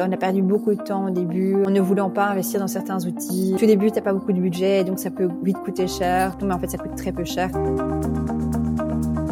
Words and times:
On 0.00 0.12
a 0.12 0.16
perdu 0.16 0.42
beaucoup 0.42 0.74
de 0.74 0.80
temps 0.80 1.06
au 1.06 1.10
début, 1.10 1.56
en 1.66 1.70
ne 1.70 1.80
voulant 1.80 2.08
pas 2.08 2.28
investir 2.28 2.60
dans 2.60 2.68
certains 2.68 3.04
outils. 3.04 3.56
Au 3.60 3.66
début, 3.66 3.90
t'as 3.90 4.00
pas 4.00 4.12
beaucoup 4.12 4.32
de 4.32 4.40
budget, 4.40 4.84
donc 4.84 5.00
ça 5.00 5.10
peut 5.10 5.28
vite 5.42 5.56
coûter 5.64 5.88
cher. 5.88 6.36
Mais 6.40 6.54
en 6.54 6.58
fait, 6.60 6.68
ça 6.68 6.78
coûte 6.78 6.94
très 6.96 7.10
peu 7.10 7.24
cher. 7.24 7.50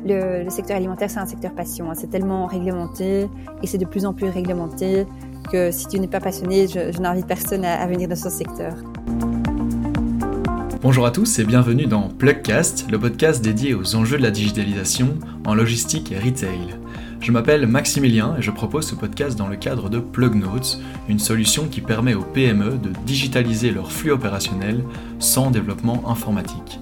Le, 0.05 0.49
secteur 0.51 0.77
alimentaire, 0.77 1.09
c'est 1.09 1.21
un 1.21 1.27
secteur 1.27 1.53
passion. 1.53 1.91
Hein. 1.91 1.95
C'est 1.95 2.11
tellement 2.11 2.47
réglementé 2.47 3.29
et 3.63 3.67
c'est 3.67 3.79
de 3.79 3.85
plus 3.85 4.07
en 4.07 4.13
plus 4.13 4.29
réglementé 4.29 5.07
que 5.53 5.71
si 5.71 5.87
tu 5.87 6.01
n'es 6.01 6.09
pas 6.09 6.21
passionné, 6.21 6.67
je, 6.67 7.01
n'invite 7.01 7.27
personne 7.27 7.65
à, 7.65 7.81
à 7.81 7.87
venir 7.87 8.09
dans 8.09 8.17
ce 8.17 8.31
secteur. 8.31 8.75
Bonjour 10.83 11.07
à 11.07 11.13
tous 11.13 11.39
et 11.39 11.45
bienvenue 11.45 11.87
dans 11.87 12.09
Plugcast, 12.09 12.91
le 12.91 12.99
podcast 12.99 13.43
dédié 13.43 13.75
aux 13.75 13.95
enjeux 13.95 14.19
de 14.19 14.23
la 14.23 14.31
digitalisation 14.31 15.15
en 15.45 15.55
logistique 15.55 16.11
et 16.11 16.19
retail. 16.19 16.77
Je 17.27 17.33
m'appelle 17.33 17.67
Maximilien 17.67 18.37
et 18.39 18.43
je 18.43 18.53
propose 18.53 18.87
ce 18.87 18.95
podcast 18.95 19.37
dans 19.37 19.49
le 19.49 19.57
cadre 19.57 19.91
de 19.91 19.99
PlugNotes, 19.99 20.79
une 21.09 21.19
solution 21.19 21.67
qui 21.67 21.81
permet 21.81 22.15
aux 22.15 22.23
PME 22.23 22.79
de 22.79 22.93
digitaliser 23.05 23.73
leur 23.73 23.91
flux 23.91 24.13
opérationnel 24.13 24.85
sans 25.19 25.51
développement 25.51 26.09
informatique. 26.09 26.79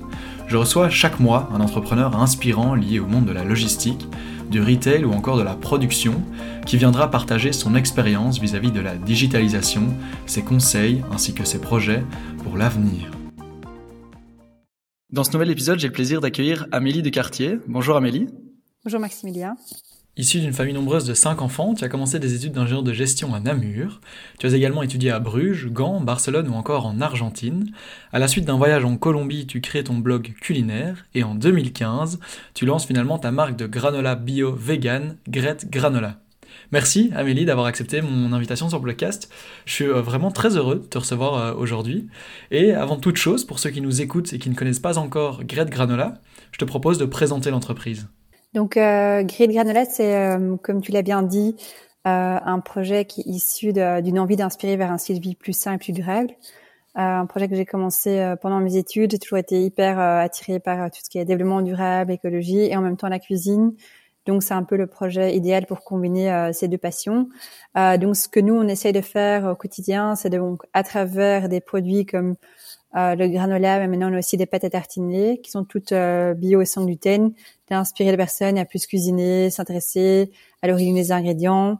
Je 0.46 0.58
reçois 0.58 0.90
chaque 0.90 1.18
mois 1.18 1.48
un 1.54 1.62
entrepreneur 1.62 2.14
inspirant 2.14 2.74
lié 2.74 2.98
au 2.98 3.06
monde 3.06 3.24
de 3.24 3.32
la 3.32 3.42
logistique, 3.42 4.06
du 4.50 4.60
retail 4.60 5.06
ou 5.06 5.12
encore 5.12 5.38
de 5.38 5.42
la 5.42 5.54
production, 5.54 6.22
qui 6.66 6.76
viendra 6.76 7.10
partager 7.10 7.54
son 7.54 7.74
expérience 7.74 8.38
vis-à-vis 8.38 8.70
de 8.70 8.80
la 8.80 8.96
digitalisation, 8.96 9.94
ses 10.26 10.42
conseils 10.42 11.02
ainsi 11.10 11.32
que 11.32 11.46
ses 11.46 11.58
projets 11.58 12.04
pour 12.42 12.58
l'avenir. 12.58 13.10
Dans 15.10 15.24
ce 15.24 15.32
nouvel 15.32 15.50
épisode, 15.50 15.78
j'ai 15.78 15.88
le 15.88 15.94
plaisir 15.94 16.20
d'accueillir 16.20 16.66
Amélie 16.70 17.00
Descartier. 17.00 17.60
Bonjour 17.66 17.96
Amélie. 17.96 18.28
Bonjour 18.84 19.00
Maximilien. 19.00 19.56
Issu 20.16 20.38
d'une 20.38 20.52
famille 20.52 20.74
nombreuse 20.74 21.06
de 21.06 21.12
5 21.12 21.42
enfants, 21.42 21.74
tu 21.74 21.82
as 21.82 21.88
commencé 21.88 22.20
des 22.20 22.36
études 22.36 22.52
d'ingénieur 22.52 22.84
de 22.84 22.92
gestion 22.92 23.34
à 23.34 23.40
Namur. 23.40 24.00
Tu 24.38 24.46
as 24.46 24.54
également 24.54 24.84
étudié 24.84 25.10
à 25.10 25.18
Bruges, 25.18 25.72
Gand, 25.72 26.00
Barcelone 26.00 26.48
ou 26.48 26.52
encore 26.52 26.86
en 26.86 27.00
Argentine. 27.00 27.72
À 28.12 28.20
la 28.20 28.28
suite 28.28 28.44
d'un 28.44 28.56
voyage 28.56 28.84
en 28.84 28.96
Colombie, 28.96 29.44
tu 29.48 29.60
crées 29.60 29.82
ton 29.82 29.98
blog 29.98 30.34
culinaire 30.40 31.04
et 31.14 31.24
en 31.24 31.34
2015, 31.34 32.20
tu 32.54 32.64
lances 32.64 32.86
finalement 32.86 33.18
ta 33.18 33.32
marque 33.32 33.56
de 33.56 33.66
granola 33.66 34.14
bio 34.14 34.54
vegan, 34.54 35.16
Gret 35.28 35.56
Granola. 35.68 36.20
Merci 36.70 37.10
Amélie 37.16 37.44
d'avoir 37.44 37.66
accepté 37.66 38.00
mon 38.00 38.32
invitation 38.32 38.68
sur 38.68 38.78
Blogcast. 38.78 39.28
Je 39.66 39.72
suis 39.72 39.84
euh, 39.84 40.00
vraiment 40.00 40.30
très 40.30 40.56
heureux 40.56 40.76
de 40.76 40.86
te 40.86 40.98
recevoir 40.98 41.34
euh, 41.34 41.54
aujourd'hui. 41.54 42.06
Et 42.52 42.72
avant 42.72 42.98
toute 42.98 43.16
chose, 43.16 43.44
pour 43.44 43.58
ceux 43.58 43.70
qui 43.70 43.80
nous 43.80 44.00
écoutent 44.00 44.32
et 44.32 44.38
qui 44.38 44.48
ne 44.48 44.54
connaissent 44.54 44.78
pas 44.78 44.96
encore 44.96 45.42
Gret 45.42 45.66
Granola, 45.66 46.14
je 46.52 46.58
te 46.58 46.64
propose 46.64 46.98
de 46.98 47.04
présenter 47.04 47.50
l'entreprise. 47.50 48.06
Donc, 48.54 48.76
euh, 48.76 49.24
Grid 49.24 49.50
Granola, 49.50 49.84
c'est, 49.84 50.14
euh, 50.14 50.56
comme 50.62 50.80
tu 50.80 50.92
l'as 50.92 51.02
bien 51.02 51.22
dit, 51.22 51.56
euh, 52.06 52.38
un 52.44 52.60
projet 52.60 53.04
qui 53.04 53.22
est 53.22 53.26
issu 53.26 53.72
d'une 53.72 54.18
envie 54.18 54.36
d'inspirer 54.36 54.76
vers 54.76 54.92
un 54.92 54.98
style 54.98 55.16
de 55.18 55.22
vie 55.22 55.34
plus 55.34 55.54
sain 55.54 55.72
et 55.72 55.78
plus 55.78 55.92
durable. 55.92 56.30
Euh, 56.96 57.00
un 57.00 57.26
projet 57.26 57.48
que 57.48 57.56
j'ai 57.56 57.64
commencé 57.66 58.20
euh, 58.20 58.36
pendant 58.36 58.60
mes 58.60 58.76
études. 58.76 59.10
J'ai 59.12 59.18
toujours 59.18 59.38
été 59.38 59.60
hyper 59.62 59.98
attirée 59.98 60.60
par 60.60 60.90
tout 60.90 61.00
ce 61.02 61.10
qui 61.10 61.18
est 61.18 61.24
développement 61.24 61.62
durable, 61.62 62.12
écologie 62.12 62.60
et 62.60 62.76
en 62.76 62.82
même 62.82 62.96
temps 62.96 63.08
la 63.08 63.18
cuisine. 63.18 63.74
Donc, 64.26 64.42
c'est 64.42 64.54
un 64.54 64.62
peu 64.62 64.76
le 64.76 64.86
projet 64.86 65.36
idéal 65.36 65.66
pour 65.66 65.82
combiner 65.82 66.50
ces 66.54 66.66
deux 66.68 66.78
passions. 66.78 67.28
donc, 67.74 68.16
ce 68.16 68.26
que 68.28 68.40
nous, 68.40 68.54
on 68.54 68.66
essaye 68.68 68.92
de 68.92 69.02
faire 69.02 69.44
au 69.44 69.54
quotidien, 69.54 70.16
c'est 70.16 70.30
donc, 70.30 70.62
à 70.72 70.82
travers 70.82 71.50
des 71.50 71.60
produits 71.60 72.06
comme 72.06 72.36
euh, 72.96 73.16
le 73.16 73.26
granola, 73.26 73.80
mais 73.80 73.88
maintenant 73.88 74.10
on 74.12 74.14
a 74.14 74.18
aussi 74.18 74.36
des 74.36 74.46
pâtes 74.46 74.62
à 74.62 74.70
tartiner 74.70 75.38
qui 75.38 75.50
sont 75.50 75.64
toutes 75.64 75.90
euh, 75.90 76.32
bio 76.34 76.60
et 76.60 76.64
sans 76.64 76.84
gluten, 76.84 77.32
d'inspirer 77.68 78.12
les 78.12 78.16
personnes 78.16 78.56
à 78.56 78.64
plus 78.64 78.86
cuisiner, 78.86 79.50
s'intéresser 79.50 80.30
à 80.62 80.68
l'origine 80.68 80.94
des 80.94 81.10
ingrédients 81.10 81.78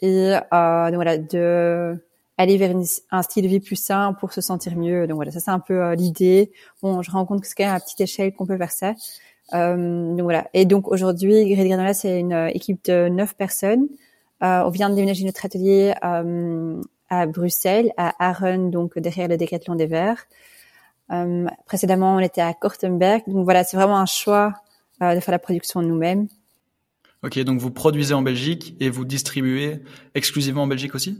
et 0.00 0.34
euh, 0.52 0.86
donc 0.86 0.94
voilà 0.94 1.18
de 1.18 2.02
aller 2.38 2.56
vers 2.56 2.74
un 3.10 3.22
style 3.22 3.44
de 3.44 3.48
vie 3.48 3.60
plus 3.60 3.76
sain 3.76 4.14
pour 4.18 4.32
se 4.32 4.40
sentir 4.40 4.76
mieux. 4.76 5.06
Donc 5.06 5.16
voilà, 5.16 5.30
ça 5.30 5.38
c'est 5.38 5.50
un 5.50 5.60
peu 5.60 5.82
euh, 5.82 5.94
l'idée. 5.94 6.50
Bon, 6.82 7.02
je 7.02 7.10
rends 7.10 7.26
compte 7.26 7.42
que 7.42 7.46
c'est 7.46 7.54
quand 7.54 7.64
même 7.64 7.74
à 7.74 7.80
petite 7.80 8.00
échelle 8.00 8.32
qu'on 8.32 8.46
peut 8.46 8.56
faire 8.56 8.72
ça. 8.72 8.94
donc 9.52 10.22
voilà. 10.22 10.48
Et 10.54 10.64
donc 10.64 10.88
aujourd'hui, 10.88 11.44
Grid 11.44 11.68
Granola, 11.68 11.92
c'est 11.94 12.18
une 12.18 12.50
équipe 12.52 12.84
de 12.86 13.08
neuf 13.08 13.36
personnes. 13.36 13.86
on 14.40 14.70
vient 14.70 14.88
de 14.88 14.94
déménager 14.94 15.24
notre 15.26 15.44
atelier 15.44 15.92
à 16.00 17.26
Bruxelles, 17.26 17.92
à 17.98 18.14
Aaron, 18.18 18.70
donc 18.70 18.98
derrière 18.98 19.28
le 19.28 19.36
Décathlon 19.36 19.74
des 19.74 19.86
Verts. 19.86 20.26
Euh, 21.12 21.46
précédemment, 21.66 22.16
on 22.16 22.18
était 22.18 22.40
à 22.40 22.52
Kortenberg. 22.54 23.22
Donc 23.26 23.44
voilà, 23.44 23.64
c'est 23.64 23.76
vraiment 23.76 23.98
un 23.98 24.06
choix 24.06 24.54
euh, 25.02 25.14
de 25.14 25.20
faire 25.20 25.32
la 25.32 25.38
production 25.38 25.82
nous-mêmes. 25.82 26.28
Ok, 27.22 27.38
donc 27.40 27.60
vous 27.60 27.70
produisez 27.70 28.14
en 28.14 28.22
Belgique 28.22 28.76
et 28.80 28.90
vous 28.90 29.04
distribuez 29.04 29.82
exclusivement 30.14 30.62
en 30.62 30.66
Belgique 30.66 30.94
aussi? 30.94 31.18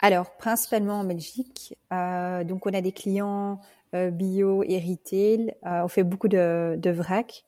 Alors, 0.00 0.36
principalement 0.36 1.00
en 1.00 1.04
Belgique. 1.04 1.76
Euh, 1.92 2.44
donc 2.44 2.66
on 2.66 2.72
a 2.72 2.80
des 2.80 2.92
clients 2.92 3.60
bio 3.92 4.62
et 4.62 4.78
retail. 4.78 5.52
On 5.64 5.88
fait 5.88 6.04
beaucoup 6.04 6.28
de, 6.28 6.76
de 6.78 6.90
vrac, 6.90 7.44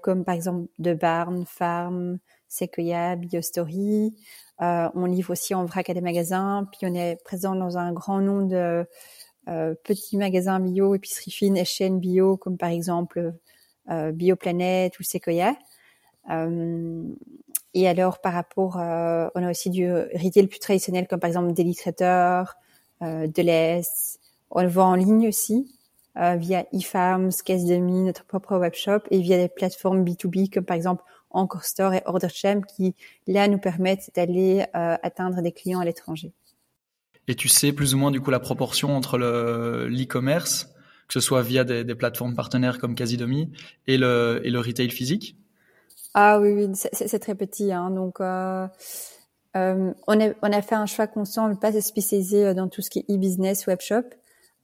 comme 0.00 0.24
par 0.24 0.34
exemple 0.34 0.68
de 0.78 0.94
Barn, 0.94 1.44
Farm, 1.44 2.16
Sequoia, 2.48 3.14
BioStory. 3.14 4.14
on 4.58 5.04
livre 5.04 5.32
aussi 5.32 5.54
en 5.54 5.66
vrac 5.66 5.90
à 5.90 5.92
des 5.92 6.00
magasins. 6.00 6.66
Puis 6.72 6.90
on 6.90 6.94
est 6.94 7.22
présent 7.22 7.54
dans 7.54 7.76
un 7.76 7.92
grand 7.92 8.20
nombre 8.20 8.48
de 8.48 8.86
euh, 9.48 9.74
petits 9.84 10.16
magasins 10.16 10.60
bio, 10.60 10.94
épicerie 10.94 11.30
fine 11.30 11.56
et 11.56 11.64
chaînes 11.64 12.00
bio, 12.00 12.36
comme 12.36 12.56
par 12.58 12.70
exemple 12.70 13.34
euh, 13.90 14.12
Bioplanète 14.12 14.98
ou 14.98 15.02
Sequoia. 15.02 15.56
Euh, 16.30 17.02
et 17.74 17.86
alors, 17.86 18.22
par 18.22 18.32
rapport, 18.32 18.78
euh, 18.80 19.28
on 19.34 19.42
a 19.42 19.50
aussi 19.50 19.68
du 19.68 19.86
retail 19.92 20.46
plus 20.46 20.58
traditionnel, 20.58 21.06
comme 21.06 21.20
par 21.20 21.28
exemple 21.28 21.52
littérateurs, 21.52 22.54
euh, 23.02 23.26
Deleuze. 23.26 24.18
On 24.50 24.62
le 24.62 24.68
voit 24.68 24.86
en 24.86 24.94
ligne 24.94 25.28
aussi, 25.28 25.70
euh, 26.16 26.36
via 26.36 26.64
eFarms, 26.72 27.32
Caisse 27.44 27.66
Demi, 27.66 28.02
notre 28.02 28.24
propre 28.24 28.56
webshop, 28.56 29.00
et 29.10 29.20
via 29.20 29.36
des 29.36 29.48
plateformes 29.48 30.04
B2B, 30.04 30.48
comme 30.48 30.64
par 30.64 30.74
exemple 30.74 31.04
Encore 31.28 31.64
Store 31.64 31.92
et 31.92 32.02
OrderChamp, 32.06 32.62
qui, 32.62 32.94
là, 33.26 33.46
nous 33.46 33.58
permettent 33.58 34.10
d'aller 34.14 34.64
atteindre 34.72 35.42
des 35.42 35.52
clients 35.52 35.80
à 35.80 35.84
l'étranger. 35.84 36.32
Et 37.28 37.34
tu 37.34 37.48
sais 37.48 37.72
plus 37.72 37.94
ou 37.94 37.98
moins 37.98 38.10
du 38.10 38.20
coup 38.20 38.30
la 38.30 38.40
proportion 38.40 38.96
entre 38.96 39.18
le 39.18 39.88
l'e-commerce, 39.88 40.68
que 41.08 41.14
ce 41.14 41.20
soit 41.20 41.42
via 41.42 41.64
des, 41.64 41.84
des, 41.84 41.94
plateformes 41.94 42.34
partenaires 42.34 42.78
comme 42.78 42.94
Casidomi 42.94 43.52
et 43.86 43.98
le 43.98 44.40
et 44.44 44.50
le 44.50 44.60
retail 44.60 44.90
physique? 44.90 45.36
Ah 46.14 46.40
oui, 46.40 46.52
oui 46.52 46.70
c'est 46.74 47.18
très 47.18 47.34
petit. 47.34 47.72
Hein, 47.72 47.90
donc 47.90 48.20
euh, 48.20 48.66
euh, 49.56 49.92
on, 50.06 50.20
a, 50.20 50.32
on 50.42 50.52
a 50.52 50.62
fait 50.62 50.74
un 50.74 50.86
choix 50.86 51.06
conscient 51.06 51.46
de 51.46 51.54
ne 51.54 51.58
pas 51.58 51.72
se 51.72 51.80
spécialiser 51.80 52.46
euh, 52.46 52.54
dans 52.54 52.68
tout 52.68 52.82
ce 52.82 52.90
qui 52.90 52.98
est 53.00 53.10
e-business, 53.10 53.66
webshop, 53.66 54.02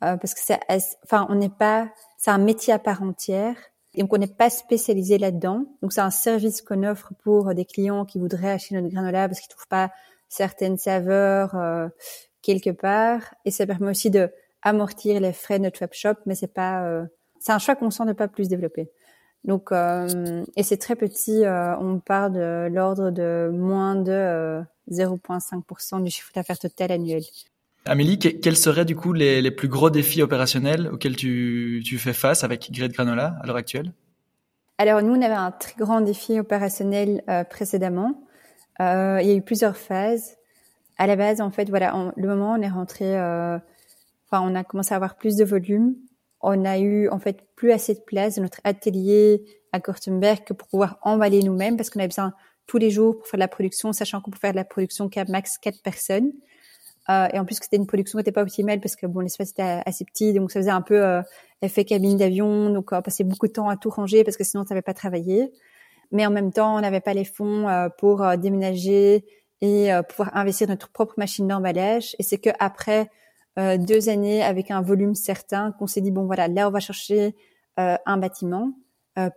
euh, 0.04 0.16
parce 0.16 0.34
que 0.34 0.40
c'est, 0.42 0.60
enfin, 1.04 1.26
on 1.30 1.36
n'est 1.36 1.48
pas, 1.48 1.88
c'est 2.18 2.30
un 2.30 2.38
métier 2.38 2.74
à 2.74 2.78
part 2.78 3.02
entière. 3.02 3.56
Donc, 3.96 4.12
on 4.12 4.18
n'est 4.18 4.26
pas 4.26 4.50
spécialisé 4.50 5.18
là-dedans. 5.18 5.64
Donc, 5.82 5.92
c'est 5.92 6.00
un 6.00 6.10
service 6.10 6.62
qu'on 6.62 6.82
offre 6.82 7.12
pour 7.22 7.54
des 7.54 7.64
clients 7.64 8.04
qui 8.04 8.18
voudraient 8.18 8.52
acheter 8.52 8.74
notre 8.74 8.88
granola 8.88 9.28
parce 9.28 9.40
qu'ils 9.40 9.50
trouvent 9.50 9.68
pas 9.68 9.90
certaines 10.28 10.78
saveurs 10.78 11.54
euh, 11.56 11.88
quelque 12.42 12.70
part 12.70 13.34
et 13.44 13.50
ça 13.50 13.66
permet 13.66 13.90
aussi 13.90 14.10
de 14.10 14.30
amortir 14.62 15.20
les 15.20 15.32
frais 15.32 15.58
de 15.58 15.64
notre 15.64 15.80
webshop, 15.80 16.14
mais 16.26 16.34
c'est 16.34 16.52
pas, 16.52 16.84
euh, 16.84 17.04
c'est 17.40 17.52
un 17.52 17.58
choix 17.58 17.74
conscient 17.74 18.04
de 18.04 18.12
pas 18.12 18.28
plus 18.28 18.48
développer. 18.48 18.90
Donc, 19.44 19.72
euh, 19.72 20.44
et 20.56 20.62
c'est 20.62 20.76
très 20.76 20.94
petit, 20.94 21.44
euh, 21.44 21.76
on 21.78 21.98
parle 21.98 22.32
de 22.32 22.68
l'ordre 22.72 23.10
de 23.10 23.50
moins 23.52 23.96
de 23.96 24.62
0,5% 24.88 26.02
du 26.02 26.10
chiffre 26.10 26.30
d'affaires 26.32 26.58
total 26.58 26.92
annuel. 26.92 27.22
Amélie, 27.84 28.18
quels 28.18 28.56
seraient 28.56 28.84
du 28.84 28.94
coup 28.94 29.12
les, 29.12 29.42
les, 29.42 29.50
plus 29.50 29.66
gros 29.66 29.90
défis 29.90 30.22
opérationnels 30.22 30.88
auxquels 30.92 31.16
tu, 31.16 31.82
tu 31.84 31.98
fais 31.98 32.12
face 32.12 32.44
avec 32.44 32.70
Grid 32.70 32.92
Granola 32.92 33.34
à 33.42 33.46
l'heure 33.46 33.56
actuelle? 33.56 33.92
Alors 34.78 35.02
nous, 35.02 35.12
on 35.12 35.20
avait 35.20 35.34
un 35.34 35.50
très 35.50 35.74
grand 35.76 36.00
défi 36.00 36.38
opérationnel 36.38 37.24
précédemment. 37.50 38.22
il 38.78 38.84
y 38.84 39.30
a 39.30 39.34
eu 39.34 39.42
plusieurs 39.42 39.76
phases 39.76 40.36
à 40.98 41.06
la 41.06 41.16
base, 41.16 41.40
en 41.40 41.50
fait, 41.50 41.68
voilà, 41.68 42.12
le 42.16 42.28
moment 42.28 42.52
où 42.52 42.58
on 42.58 42.62
est 42.62 42.68
rentré, 42.68 43.18
euh, 43.18 43.58
enfin, 44.30 44.42
on 44.44 44.54
a 44.54 44.64
commencé 44.64 44.92
à 44.92 44.96
avoir 44.96 45.16
plus 45.16 45.36
de 45.36 45.44
volume. 45.44 45.94
On 46.40 46.64
a 46.64 46.78
eu, 46.78 47.08
en 47.08 47.18
fait, 47.18 47.44
plus 47.56 47.72
assez 47.72 47.94
de 47.94 48.00
place 48.00 48.36
dans 48.36 48.42
notre 48.42 48.60
atelier 48.64 49.44
à 49.72 49.80
Kortenberg 49.80 50.44
que 50.44 50.52
pour 50.52 50.68
pouvoir 50.68 50.98
emballer 51.02 51.42
nous-mêmes 51.42 51.76
parce 51.76 51.90
qu'on 51.90 52.00
avait 52.00 52.08
besoin 52.08 52.34
tous 52.66 52.78
les 52.78 52.90
jours 52.90 53.18
pour 53.18 53.26
faire 53.26 53.38
de 53.38 53.42
la 53.42 53.48
production, 53.48 53.92
sachant 53.92 54.20
qu'on 54.20 54.30
peut 54.30 54.38
faire 54.38 54.52
de 54.52 54.56
la 54.56 54.64
production 54.64 55.08
qu'à 55.08 55.24
max 55.24 55.58
quatre 55.58 55.82
personnes. 55.82 56.32
Euh, 57.08 57.26
et 57.32 57.38
en 57.38 57.44
plus 57.44 57.56
c'était 57.60 57.76
une 57.76 57.86
production 57.86 58.18
qui 58.18 58.20
n'était 58.20 58.32
pas 58.32 58.42
optimale 58.42 58.80
parce 58.80 58.94
que 58.94 59.06
bon 59.06 59.20
l'espace 59.20 59.50
était 59.50 59.82
assez 59.84 60.04
petit, 60.04 60.32
donc 60.32 60.52
ça 60.52 60.60
faisait 60.60 60.70
un 60.70 60.82
peu 60.82 61.04
euh, 61.04 61.20
effet 61.60 61.84
cabine 61.84 62.16
d'avion, 62.16 62.70
donc 62.70 62.92
on 62.92 63.02
passait 63.02 63.24
beaucoup 63.24 63.48
de 63.48 63.52
temps 63.52 63.68
à 63.68 63.76
tout 63.76 63.90
ranger 63.90 64.22
parce 64.22 64.36
que 64.36 64.44
sinon 64.44 64.62
ça 64.62 64.74
n'avait 64.74 64.82
pas 64.82 64.94
travaillé. 64.94 65.52
Mais 66.12 66.26
en 66.26 66.30
même 66.30 66.52
temps, 66.52 66.76
on 66.76 66.80
n'avait 66.80 67.00
pas 67.00 67.14
les 67.14 67.24
fonds 67.24 67.66
pour 67.96 68.22
déménager 68.36 69.24
et 69.62 69.92
euh, 69.92 70.02
pouvoir 70.02 70.36
investir 70.36 70.68
notre 70.68 70.90
propre 70.90 71.14
machine 71.16 71.46
d'emballage. 71.46 72.14
Et 72.18 72.22
c'est 72.22 72.38
que 72.38 72.50
après 72.58 73.10
euh, 73.58 73.78
deux 73.78 74.08
années 74.10 74.42
avec 74.42 74.70
un 74.70 74.82
volume 74.82 75.14
certain 75.14 75.72
qu'on 75.72 75.86
s'est 75.86 76.00
dit 76.00 76.10
bon 76.10 76.26
voilà 76.26 76.48
là 76.48 76.68
on 76.68 76.70
va 76.70 76.80
chercher 76.80 77.34
euh, 77.78 77.96
un 78.04 78.16
bâtiment 78.18 78.72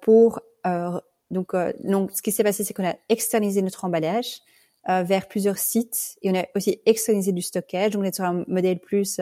pour 0.02 0.40
donc 1.30 1.54
donc 1.84 2.12
ce 2.12 2.22
qui 2.22 2.32
s'est 2.32 2.44
passé 2.44 2.64
c'est 2.64 2.74
qu'on 2.74 2.88
a 2.88 2.96
externalisé 3.10 3.62
notre 3.62 3.84
emballage 3.86 4.40
vers 4.88 5.28
plusieurs 5.28 5.58
sites 5.58 6.16
et 6.22 6.32
on 6.32 6.36
a 6.36 6.46
aussi 6.56 6.82
externalisé 6.86 7.34
du 7.34 7.42
stockage. 7.42 7.92
Donc 7.92 8.02
on 8.02 8.06
est 8.06 8.16
sur 8.16 8.24
un 8.24 8.46
modèle 8.48 8.80
plus 8.80 9.20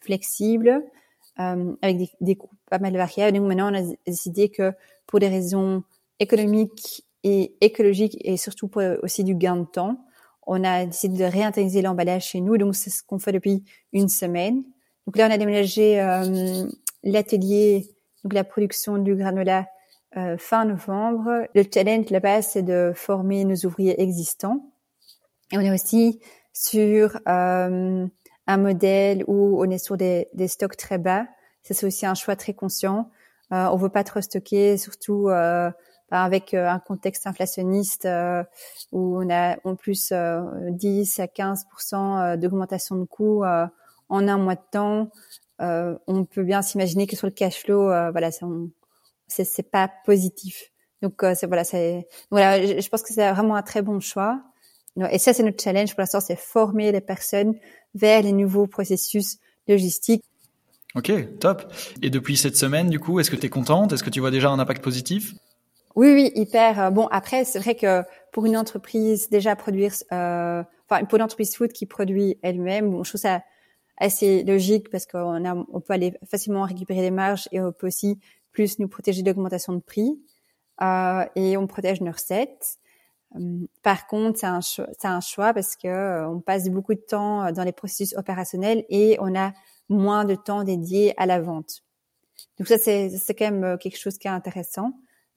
flexible 0.00 0.82
avec 1.36 1.98
des, 1.98 2.10
des 2.20 2.36
coûts 2.36 2.56
pas 2.70 2.78
mal 2.78 2.96
variables. 2.96 3.36
Donc 3.36 3.46
maintenant 3.46 3.70
on 3.70 3.78
a 3.78 3.94
décidé 4.06 4.48
que 4.48 4.72
pour 5.06 5.20
des 5.20 5.28
raisons 5.28 5.84
économiques 6.18 7.04
et 7.22 7.54
écologiques 7.60 8.16
et 8.22 8.36
surtout 8.38 8.66
pour 8.66 8.82
aussi 9.02 9.22
du 9.22 9.34
gain 9.34 9.56
de 9.56 9.66
temps, 9.66 9.98
on 10.46 10.64
a 10.64 10.86
décidé 10.86 11.18
de 11.18 11.24
réintégrer 11.24 11.82
l'emballage 11.82 12.26
chez 12.26 12.40
nous. 12.40 12.56
Donc 12.58 12.74
c'est 12.74 12.90
ce 12.90 13.02
qu'on 13.02 13.18
fait 13.18 13.32
depuis 13.32 13.64
une 13.92 14.08
semaine. 14.08 14.62
Donc 15.06 15.16
là 15.16 15.26
on 15.28 15.30
a 15.30 15.38
déménagé 15.38 15.96
l'atelier, 17.02 17.88
donc 18.24 18.34
la 18.34 18.44
production 18.44 18.98
du 18.98 19.14
granola 19.14 19.66
euh, 20.16 20.36
fin 20.38 20.64
novembre. 20.64 21.46
Le 21.54 21.64
challenge 21.72 22.10
là-bas, 22.10 22.42
c'est 22.42 22.62
de 22.62 22.92
former 22.94 23.44
nos 23.44 23.56
ouvriers 23.64 24.00
existants. 24.00 24.70
Et 25.52 25.58
on 25.58 25.60
est 25.60 25.72
aussi 25.72 26.20
sur 26.52 27.18
euh, 27.28 28.06
un 28.46 28.56
modèle 28.58 29.24
où 29.26 29.62
on 29.62 29.70
est 29.70 29.78
sur 29.78 29.96
des, 29.96 30.28
des 30.34 30.48
stocks 30.48 30.76
très 30.76 30.98
bas. 30.98 31.26
Ça, 31.62 31.74
c'est 31.74 31.86
aussi 31.86 32.04
un 32.04 32.14
choix 32.14 32.36
très 32.36 32.52
conscient. 32.52 33.10
Euh, 33.52 33.68
on 33.72 33.76
veut 33.76 33.88
pas 33.88 34.04
trop 34.04 34.20
stocker, 34.20 34.76
surtout 34.76 35.28
euh, 35.28 35.70
avec 36.20 36.54
euh, 36.54 36.68
un 36.68 36.78
contexte 36.78 37.26
inflationniste 37.26 38.04
euh, 38.04 38.44
où 38.92 39.18
on 39.22 39.30
a 39.30 39.56
en 39.64 39.74
plus 39.76 40.12
10 40.12 41.20
à 41.20 41.26
15 41.26 41.66
d'augmentation 42.36 42.96
de 42.96 43.04
coûts 43.04 43.44
en 43.44 44.28
un 44.28 44.38
mois 44.38 44.56
de 44.56 44.60
temps. 44.70 45.10
on 45.58 46.24
peut 46.24 46.44
bien 46.44 46.62
s'imaginer 46.62 47.06
que 47.06 47.16
sur 47.16 47.26
le 47.26 47.32
cash 47.32 47.62
flow, 47.62 47.84
voilà, 47.86 48.30
c'est 49.28 49.70
pas 49.70 49.90
positif. 50.04 50.72
Donc 51.02 51.22
euh, 51.24 51.34
voilà, 51.48 51.64
voilà, 52.30 52.64
je, 52.64 52.88
pense 52.88 53.02
que 53.02 53.12
c'est 53.12 53.30
vraiment 53.32 53.56
un 53.56 53.62
très 53.62 53.82
bon 53.82 53.98
choix. 54.00 54.40
Et 55.10 55.18
ça 55.18 55.32
c'est 55.32 55.42
notre 55.42 55.62
challenge 55.62 55.90
pour 55.90 56.00
l'instant, 56.00 56.20
c'est 56.20 56.36
former 56.36 56.92
les 56.92 57.00
personnes 57.00 57.54
vers 57.94 58.22
les 58.22 58.32
nouveaux 58.32 58.66
processus 58.66 59.38
logistiques. 59.66 60.24
Ok, 60.94 61.38
top. 61.40 61.72
Et 62.02 62.10
depuis 62.10 62.36
cette 62.36 62.56
semaine, 62.56 62.90
du 62.90 63.00
coup, 63.00 63.18
est-ce 63.18 63.30
que 63.30 63.36
tu 63.36 63.46
es 63.46 63.48
contente? 63.48 63.94
Est-ce 63.94 64.04
que 64.04 64.10
tu 64.10 64.20
vois 64.20 64.30
déjà 64.30 64.50
un 64.50 64.58
impact 64.58 64.84
positif? 64.84 65.34
Oui, 65.94 66.12
oui, 66.12 66.32
hyper. 66.34 66.80
Euh, 66.80 66.90
bon, 66.90 67.06
après, 67.10 67.44
c'est 67.44 67.58
vrai 67.58 67.74
que 67.74 68.02
pour 68.32 68.46
une 68.46 68.56
entreprise 68.56 69.28
déjà 69.30 69.56
produire, 69.56 69.92
euh, 70.12 70.62
enfin 70.88 71.04
pour 71.04 71.16
une 71.16 71.22
entreprise 71.22 71.54
food 71.56 71.72
qui 71.72 71.86
produit 71.86 72.38
elle-même, 72.42 72.90
bon, 72.90 73.04
je 73.04 73.10
trouve 73.10 73.20
ça 73.20 73.42
assez 73.98 74.42
logique 74.44 74.90
parce 74.90 75.06
qu'on 75.06 75.44
a, 75.44 75.54
on 75.54 75.80
peut 75.80 75.92
aller 75.92 76.14
facilement 76.28 76.62
récupérer 76.64 77.00
des 77.02 77.10
marges 77.10 77.48
et 77.52 77.60
on 77.60 77.72
peut 77.72 77.86
aussi 77.86 78.18
plus 78.52 78.78
nous 78.78 78.88
protéger 78.88 79.22
d'augmentation 79.22 79.72
de 79.74 79.80
prix 79.80 80.20
euh, 80.82 81.24
et 81.36 81.56
on 81.56 81.66
protège 81.66 82.00
nos 82.00 82.12
recettes. 82.12 82.78
Hum, 83.34 83.66
par 83.82 84.06
contre, 84.06 84.38
c'est 84.38 84.46
un, 84.46 84.60
choix, 84.60 84.86
un 85.04 85.20
choix 85.20 85.54
parce 85.54 85.76
que 85.76 85.88
euh, 85.88 86.28
on 86.28 86.40
passe 86.40 86.68
beaucoup 86.68 86.94
de 86.94 87.00
temps 87.00 87.44
euh, 87.46 87.52
dans 87.52 87.64
les 87.64 87.72
processus 87.72 88.14
opérationnels 88.16 88.84
et 88.88 89.16
on 89.20 89.34
a 89.38 89.52
moins 89.88 90.24
de 90.24 90.34
temps 90.34 90.64
dédié 90.64 91.14
à 91.20 91.26
la 91.26 91.40
vente. 91.40 91.82
Donc 92.58 92.68
ça, 92.68 92.78
c'est, 92.78 93.10
c'est 93.10 93.34
quand 93.34 93.50
même 93.50 93.78
quelque 93.78 93.98
chose 93.98 94.18
qui 94.18 94.28
est 94.28 94.30
intéressant. 94.30 94.92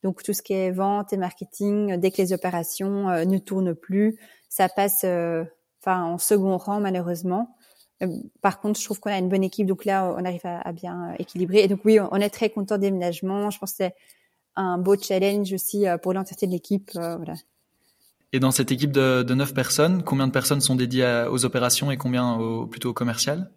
Donc 0.06 0.24
tout 0.24 0.31
ce 0.31 0.42
qui 0.42 0.54
est 0.54 0.72
vente 0.72 1.12
et 1.12 1.18
marketing, 1.18 1.98
dès 1.98 2.12
que 2.12 2.22
les 2.22 2.31
opérations 2.31 3.10
ne 3.25 3.38
tournent 3.40 3.75
plus, 3.75 4.18
ça 4.48 4.69
passe 4.69 5.04
enfin 5.81 6.04
en 6.04 6.18
second 6.18 6.57
rang 6.57 6.80
malheureusement. 6.80 7.57
Euh, 8.04 8.07
par 8.42 8.60
contre, 8.60 8.80
je 8.80 8.86
trouve 8.86 9.00
qu'on 9.00 9.12
a 9.12 9.18
une 9.18 9.30
bonne 9.30 9.44
équipe, 9.44 9.68
donc 9.68 9.86
là, 9.86 10.13
on 10.18 10.25
arrive 10.25 10.42
à, 10.44 10.72
bien 10.72 11.12
euh, 11.12 11.16
équilibrer. 11.19 11.63
Et 11.63 11.68
donc 11.68 11.81
oui, 11.86 12.00
on 12.00 12.18
est 12.18 12.30
très 12.30 12.50
content 12.50 12.78
des 12.78 12.88
déménagements. 12.88 13.50
Je 13.50 13.60
pense 13.60 13.72
que 13.72 13.78
c'est 13.78 13.96
un 14.56 14.78
beau 14.78 14.98
challenge 14.98 15.52
aussi 15.54 15.88
euh, 15.88 15.98
pour 15.98 16.13
l'entièreté 16.13 16.48
de 16.48 16.51
l'équipe. 16.51 16.92
Et 18.34 18.40
dans 18.40 18.51
cette 18.51 18.72
équipe 18.72 18.92
de, 18.92 19.24
de 19.24 19.34
9 19.34 19.54
personnes, 19.54 20.04
combien 20.04 20.28
de 20.28 20.31
personnes 20.31 20.60
sont 20.60 20.75
dédiées 20.75 21.25
aux 21.31 21.46
opérations 21.46 21.90
et 21.90 21.98
combien 21.98 22.38
plutôt 22.69 22.90
au 22.90 22.94
commercial? 22.94 23.50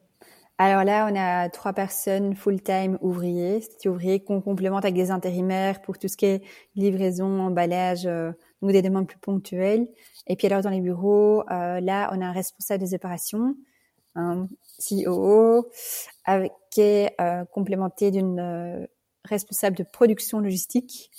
Alors 0.59 0.83
là, 0.83 1.09
on 1.11 1.17
a 1.17 1.49
trois 1.51 1.73
personnes 1.73 2.35
full-time 2.35 2.99
ouvriers, 3.01 3.61
c'est 3.61 3.89
ouvriers 3.89 4.19
qu'on 4.25 4.41
complémente 4.41 4.85
avec 4.85 4.97
des 4.97 5.13
intérimaires 5.13 5.81
pour 5.83 5.99
tout 5.99 6.09
ce 6.09 6.17
qui 6.17 6.27
est 6.27 6.43
livraison, 6.75 7.41
emballage, 7.43 8.07
euh, 8.07 8.33
des 8.63 8.83
demandes 8.83 9.07
plus 9.07 9.19
ponctuelles. 9.19 9.87
Et 10.27 10.35
puis 10.35 10.49
alors 10.49 10.63
dans 10.63 10.71
les 10.71 10.81
bureaux, 10.81 11.45
euh, 11.51 11.81
là, 11.81 12.11
on 12.13 12.21
a 12.21 12.27
un 12.27 12.33
responsable 12.33 12.83
des 12.83 12.95
opérations 12.95 13.55
un 14.19 14.49
COO, 14.79 15.69
avec, 16.25 16.53
qui 16.71 16.81
est 16.83 17.15
euh, 17.21 17.45
complémenté 17.47 18.11
d'une 18.11 18.39
euh, 18.39 18.87
responsable 19.25 19.77
de 19.77 19.85
production 19.85 20.41
logistique. 20.41 21.11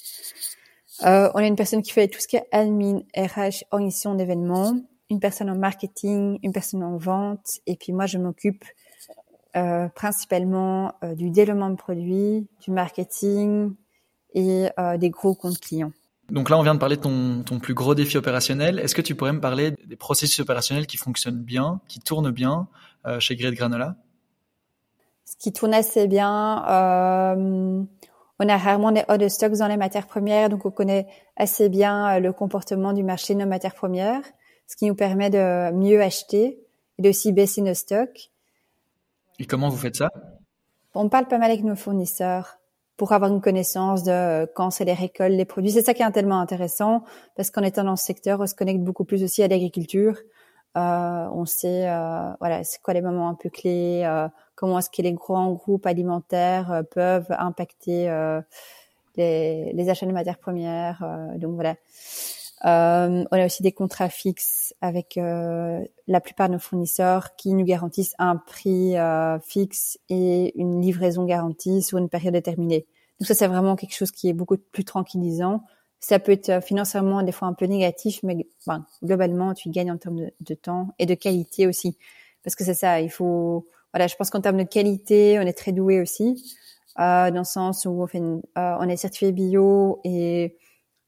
Euh, 1.04 1.30
on 1.34 1.38
a 1.38 1.48
une 1.48 1.56
personne 1.56 1.82
qui 1.82 1.92
fait 1.92 2.08
tout 2.08 2.20
ce 2.20 2.28
qui 2.28 2.36
est 2.36 2.48
admin, 2.52 3.00
RH, 3.16 3.64
organisation 3.72 4.16
d'événements, 4.16 4.74
une 5.10 5.20
personne 5.20 5.50
en 5.50 5.58
marketing, 5.58 6.40
une 6.44 6.52
personne 6.52 6.84
en 6.84 6.98
vente, 6.98 7.60
et 7.66 7.76
puis 7.76 7.94
moi 7.94 8.06
je 8.06 8.18
m'occupe 8.18 8.66
euh, 9.56 9.88
principalement 9.90 10.94
euh, 11.04 11.16
du 11.16 11.30
développement 11.30 11.70
de 11.70 11.76
produits, 11.76 12.48
du 12.62 12.72
marketing 12.72 13.74
et 14.36 14.70
des 15.00 15.10
gros 15.10 15.34
comptes 15.34 15.60
clients. 15.60 15.92
Donc 16.32 16.50
là, 16.50 16.58
on 16.58 16.62
vient 16.62 16.76
de 16.76 16.80
parler 16.80 16.96
de 16.96 17.02
ton, 17.02 17.44
ton 17.44 17.60
plus 17.60 17.74
gros 17.74 17.96
défi 17.96 18.18
opérationnel. 18.18 18.80
Est-ce 18.80 18.94
que 18.94 19.02
tu 19.02 19.16
pourrais 19.16 19.34
me 19.34 19.42
parler 19.42 19.72
des 19.86 19.96
processus 19.96 20.40
opérationnels 20.40 20.86
qui 20.86 20.98
fonctionnent 20.98 21.42
bien, 21.42 21.82
qui 21.88 22.00
tournent 22.00 22.32
bien 22.32 22.68
euh, 23.08 23.20
chez 23.20 23.36
Grid 23.36 23.56
Granola? 23.56 23.96
Ce 25.26 25.36
qui 25.38 25.52
tourne 25.52 25.74
assez 25.74 26.08
bien, 26.08 26.66
euh, 26.68 27.84
on 28.40 28.50
a 28.50 28.58
rarement 28.58 28.92
des 28.92 29.04
hot 29.10 29.30
stocks 29.30 29.54
dans 29.54 29.68
les 29.68 29.78
matières 29.78 30.08
premières, 30.08 30.50
donc 30.50 30.66
on 30.66 30.72
connaît 30.72 31.08
assez 31.36 31.70
bien 31.70 32.16
euh, 32.16 32.20
le 32.20 32.34
comportement 32.34 32.94
du 32.94 33.04
marché 33.04 33.34
de 33.34 33.40
nos 33.40 33.48
matières 33.48 33.76
premières, 33.76 34.22
ce 34.68 34.76
qui 34.76 34.86
nous 34.86 34.96
permet 34.96 35.30
de 35.30 35.72
mieux 35.72 36.02
acheter 36.02 36.60
et 36.98 37.02
d'aussi 37.02 37.32
baisser 37.32 37.62
nos 37.62 37.74
stocks. 37.74 38.32
Et 39.40 39.46
comment 39.46 39.70
vous 39.70 39.78
faites 39.78 39.96
ça? 39.96 40.12
On 40.94 41.10
parle 41.10 41.28
pas 41.28 41.38
mal 41.38 41.52
avec 41.52 41.64
nos 41.64 41.76
fournisseurs 41.76 42.60
pour 42.98 43.14
avoir 43.14 43.32
une 43.32 43.42
connaissance 43.42 44.04
de 44.04 44.12
euh, 44.12 44.46
quand 44.54 44.70
c'est 44.72 44.86
les 44.86 44.94
récoltes, 44.94 45.34
les 45.34 45.46
produits. 45.46 45.72
C'est 45.72 45.84
ça 45.84 45.94
qui 45.94 46.04
est 46.04 46.12
tellement 46.12 46.40
intéressant 46.40 47.04
parce 47.36 47.50
qu'en 47.50 47.64
étant 47.64 47.84
dans 47.84 47.96
ce 47.96 48.06
secteur, 48.06 48.42
on 48.42 48.48
se 48.48 48.56
connecte 48.56 48.82
beaucoup 48.82 49.06
plus 49.06 49.24
aussi 49.24 49.42
à 49.42 49.48
l'agriculture. 49.48 50.18
Euh, 50.78 51.28
on 51.34 51.46
sait 51.46 51.90
euh, 51.90 52.32
voilà 52.40 52.64
c'est 52.64 52.80
quoi 52.80 52.94
les 52.94 53.02
moments 53.02 53.28
un 53.28 53.34
peu 53.34 53.50
clés, 53.50 54.04
euh, 54.06 54.28
comment 54.54 54.78
est-ce 54.78 54.92
que 54.92 55.02
les 55.02 55.14
grands 55.14 55.52
groupes 55.52 55.88
alimentaires 55.88 56.72
euh, 56.72 56.84
peuvent 56.84 57.26
impacter 57.32 58.08
les, 59.16 59.74
les, 59.74 59.90
achats 59.90 60.06
de 60.06 60.12
matières 60.12 60.38
premières. 60.38 61.04
donc 61.38 61.56
voilà. 61.56 61.76
On 62.64 63.26
a 63.32 63.46
aussi 63.46 63.64
des 63.64 63.72
contrats 63.72 64.10
fixes 64.10 64.74
avec 64.82 65.16
la 65.16 66.22
plupart 66.22 66.50
de 66.50 66.54
nos 66.54 66.60
fournisseurs 66.60 67.36
qui 67.36 67.54
nous 67.54 67.66
garantissent 67.66 68.16
un 68.20 68.36
prix 68.36 68.96
fixe 69.46 69.98
et 70.10 70.58
une 70.60 70.82
livraison 70.82 71.26
garantie 71.26 71.82
sur 71.82 71.98
une 71.98 72.10
période 72.10 72.34
déterminée. 72.34 72.86
Donc 73.20 73.28
ça, 73.28 73.36
c'est 73.36 73.48
vraiment 73.48 73.76
quelque 73.76 73.96
chose 73.96 74.12
qui 74.12 74.30
est 74.30 74.34
beaucoup 74.34 74.58
plus 74.58 74.86
tranquillisant 74.86 75.64
ça 76.00 76.20
peut 76.20 76.32
être 76.32 76.64
financièrement 76.64 77.22
des 77.24 77.32
fois 77.32 77.48
un 77.48 77.54
peu 77.54 77.66
négatif, 77.66 78.22
mais 78.24 78.48
ben, 78.66 78.86
globalement, 79.04 79.54
tu 79.54 79.70
gagnes 79.70 79.92
en 79.92 79.98
termes 79.98 80.30
de, 80.40 80.54
temps 80.56 80.94
et 80.98 81.06
de 81.06 81.14
qualité 81.14 81.68
aussi. 81.68 81.98
Parce 82.44 82.56
que 82.56 82.64
c'est 82.64 82.74
ça, 82.74 83.02
il 83.02 83.12
faut... 83.12 83.68
Voilà, 83.94 84.08
je 84.08 84.16
pense 84.16 84.30
qu'en 84.30 84.40
termes 84.40 84.58
de 84.58 84.64
qualité, 84.64 85.38
on 85.40 85.42
est 85.42 85.58
très 85.58 85.72
doué 85.72 86.00
aussi, 86.00 86.56
euh, 87.00 87.32
dans 87.32 87.40
le 87.40 87.44
sens 87.44 87.86
où 87.86 88.02
on, 88.02 88.08
fait 88.08 88.20
euh, 88.20 88.42
on 88.56 88.88
est 88.88 88.98
certifié 88.98 89.32
bio 89.32 90.00
et 90.04 90.46
euh, 90.46 90.56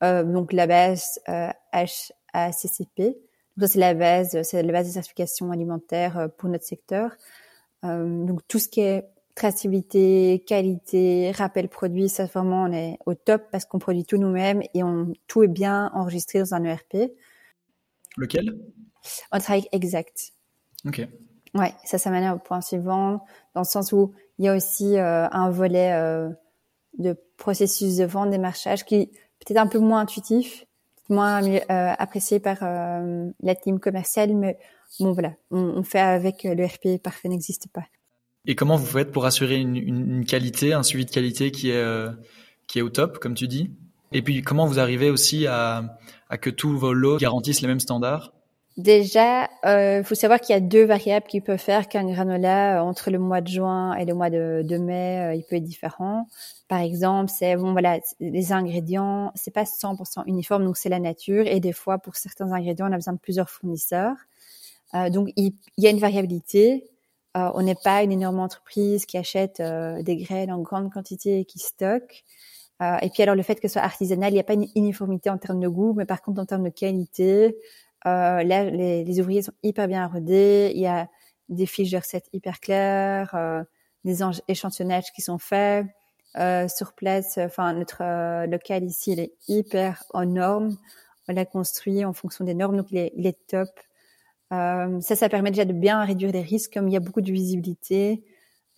donc 0.02 0.52
la 0.52 0.66
base 0.66 1.20
euh, 1.28 1.48
HACCP. 1.72 3.16
Donc 3.56 3.68
ça, 3.68 3.68
c'est 3.68 3.78
la 3.78 3.94
base, 3.94 4.42
c'est 4.42 4.62
la 4.62 4.72
base 4.72 4.88
de 4.88 4.92
certification 4.92 5.50
alimentaire 5.50 6.18
euh, 6.18 6.28
pour 6.28 6.48
notre 6.48 6.64
secteur. 6.64 7.12
Euh, 7.84 8.24
donc 8.24 8.40
tout 8.48 8.58
ce 8.58 8.68
qui 8.68 8.80
est 8.80 9.04
traçabilité, 9.34 10.44
qualité, 10.46 11.32
rappel 11.32 11.68
produit, 11.68 12.08
ça 12.08 12.26
vraiment 12.26 12.64
on 12.64 12.72
est 12.72 12.98
au 13.06 13.14
top 13.14 13.44
parce 13.50 13.64
qu'on 13.64 13.78
produit 13.78 14.04
tout 14.04 14.18
nous-mêmes 14.18 14.62
et 14.74 14.82
on 14.82 15.12
tout 15.26 15.42
est 15.42 15.48
bien 15.48 15.90
enregistré 15.94 16.38
dans 16.38 16.54
un 16.54 16.64
ERP. 16.64 17.12
Lequel? 18.16 18.58
On 19.32 19.38
travaille 19.38 19.68
exact. 19.72 20.32
Ok. 20.86 21.06
Ouais, 21.54 21.74
ça 21.84 21.98
ça 21.98 22.10
mène 22.10 22.30
au 22.32 22.38
point 22.38 22.60
suivant 22.60 23.24
dans 23.54 23.60
le 23.62 23.66
sens 23.66 23.92
où 23.92 24.12
il 24.38 24.44
y 24.44 24.48
a 24.48 24.56
aussi 24.56 24.96
euh, 24.96 25.28
un 25.30 25.50
volet 25.50 25.92
euh, 25.92 26.30
de 26.98 27.16
processus 27.36 27.96
de 27.96 28.04
vente, 28.04 28.30
démarchage 28.30 28.84
qui 28.84 29.10
peut-être 29.44 29.58
un 29.58 29.66
peu 29.66 29.78
moins 29.78 30.00
intuitif, 30.00 30.64
moins 31.08 31.42
euh, 31.42 31.60
apprécié 31.98 32.40
par 32.40 32.58
la 32.62 33.54
team 33.54 33.80
commerciale, 33.80 34.34
mais 34.34 34.58
bon 35.00 35.12
voilà, 35.12 35.32
on, 35.50 35.82
fait 35.82 36.00
avec 36.00 36.44
l'ERP 36.44 37.02
parfait 37.02 37.28
n'existe 37.28 37.68
pas. 37.72 37.84
Et 38.46 38.54
comment 38.56 38.76
vous 38.76 38.86
faites 38.86 39.12
pour 39.12 39.24
assurer 39.24 39.56
une, 39.56 40.24
qualité, 40.24 40.72
un 40.72 40.82
suivi 40.82 41.04
de 41.04 41.10
qualité 41.10 41.50
qui 41.52 41.70
est, 41.70 41.76
euh, 41.76 42.10
qui 42.66 42.80
est 42.80 42.82
au 42.82 42.88
top, 42.88 43.18
comme 43.18 43.34
tu 43.34 43.46
dis? 43.46 43.70
Et 44.10 44.20
puis, 44.20 44.42
comment 44.42 44.66
vous 44.66 44.80
arrivez 44.80 45.10
aussi 45.10 45.46
à, 45.46 45.96
à 46.28 46.38
que 46.38 46.50
tous 46.50 46.76
vos 46.76 46.92
lots 46.92 47.16
garantissent 47.18 47.62
les 47.62 47.68
mêmes 47.68 47.80
standards? 47.80 48.32
Déjà, 48.78 49.50
il 49.64 49.68
euh, 49.68 50.02
faut 50.02 50.14
savoir 50.14 50.40
qu'il 50.40 50.54
y 50.54 50.56
a 50.56 50.60
deux 50.60 50.84
variables 50.84 51.26
qui 51.26 51.42
peuvent 51.42 51.58
faire 51.58 51.88
qu'un 51.88 52.10
granola 52.10 52.78
euh, 52.78 52.82
entre 52.82 53.10
le 53.10 53.18
mois 53.18 53.42
de 53.42 53.48
juin 53.48 53.94
et 53.96 54.06
le 54.06 54.14
mois 54.14 54.30
de, 54.30 54.78
mai, 54.78 55.18
euh, 55.20 55.34
il 55.34 55.44
peut 55.44 55.56
être 55.56 55.64
différent. 55.64 56.26
Par 56.68 56.80
exemple, 56.80 57.30
c'est 57.30 57.54
bon 57.56 57.72
voilà, 57.72 58.00
les 58.20 58.52
ingrédients, 58.52 59.30
c'est 59.34 59.50
pas 59.50 59.64
100% 59.64 60.22
uniforme, 60.26 60.64
donc 60.64 60.78
c'est 60.78 60.88
la 60.88 61.00
nature. 61.00 61.46
Et 61.46 61.60
des 61.60 61.74
fois, 61.74 61.98
pour 61.98 62.16
certains 62.16 62.50
ingrédients, 62.50 62.88
on 62.88 62.92
a 62.92 62.96
besoin 62.96 63.12
de 63.12 63.18
plusieurs 63.18 63.50
fournisseurs. 63.50 64.16
Euh, 64.94 65.10
donc 65.10 65.28
il, 65.36 65.52
y 65.76 65.86
a 65.86 65.90
une 65.90 65.98
variabilité. 65.98 66.84
on 67.34 67.62
n'est 67.62 67.76
pas 67.84 68.02
une 68.02 68.12
énorme 68.12 68.40
entreprise 68.40 69.04
qui 69.06 69.18
achète 69.18 69.62
des 70.00 70.16
graines 70.16 70.52
en 70.52 70.60
grande 70.60 70.90
quantité 70.92 71.40
et 71.40 71.44
qui 71.44 71.58
stocke. 71.58 72.24
et 72.80 73.10
puis 73.10 73.22
alors 73.22 73.34
le 73.34 73.42
fait 73.42 73.56
que 73.56 73.68
ce 73.68 73.74
soit 73.74 73.82
artisanal, 73.82 74.30
il 74.32 74.34
n'y 74.34 74.40
a 74.40 74.44
pas 74.44 74.54
une 74.54 74.68
uniformité 74.76 75.30
en 75.30 75.38
termes 75.38 75.60
de 75.60 75.68
goût, 75.68 75.94
mais 75.94 76.06
par 76.06 76.22
contre 76.22 76.40
en 76.40 76.46
termes 76.46 76.64
de 76.64 76.70
qualité. 76.70 77.56
Euh, 78.06 78.42
là, 78.42 78.64
les, 78.64 79.04
les, 79.04 79.20
ouvriers 79.20 79.42
sont 79.42 79.52
hyper 79.62 79.88
bien 79.88 80.06
rodés. 80.06 80.72
Il 80.74 80.80
y 80.80 80.86
a 80.86 81.08
des 81.48 81.66
fiches 81.66 81.90
de 81.90 81.98
recettes 81.98 82.28
hyper 82.32 82.60
claires, 82.60 83.34
euh, 83.34 83.62
des 84.04 84.18
échantillonnages 84.48 85.12
qui 85.12 85.22
sont 85.22 85.38
faits. 85.38 85.86
Euh, 86.38 86.66
sur 86.66 86.94
place, 86.94 87.36
enfin 87.36 87.74
notre 87.74 88.02
euh, 88.02 88.46
local 88.46 88.84
ici, 88.84 89.12
il 89.12 89.20
est 89.20 89.34
hyper 89.48 90.02
en 90.14 90.24
normes. 90.24 90.78
On 91.28 91.34
l'a 91.34 91.44
construit 91.44 92.04
en 92.06 92.14
fonction 92.14 92.44
des 92.44 92.54
normes, 92.54 92.76
donc 92.78 92.90
il 92.90 92.98
est, 92.98 93.12
il 93.16 93.26
est 93.26 93.46
top. 93.48 93.68
Euh, 94.52 95.00
ça, 95.02 95.14
ça 95.14 95.28
permet 95.28 95.50
déjà 95.50 95.66
de 95.66 95.74
bien 95.74 96.02
réduire 96.04 96.32
les 96.32 96.40
risques, 96.40 96.72
comme 96.72 96.88
il 96.88 96.94
y 96.94 96.96
a 96.96 97.00
beaucoup 97.00 97.20
de 97.20 97.30
visibilité. 97.30 98.24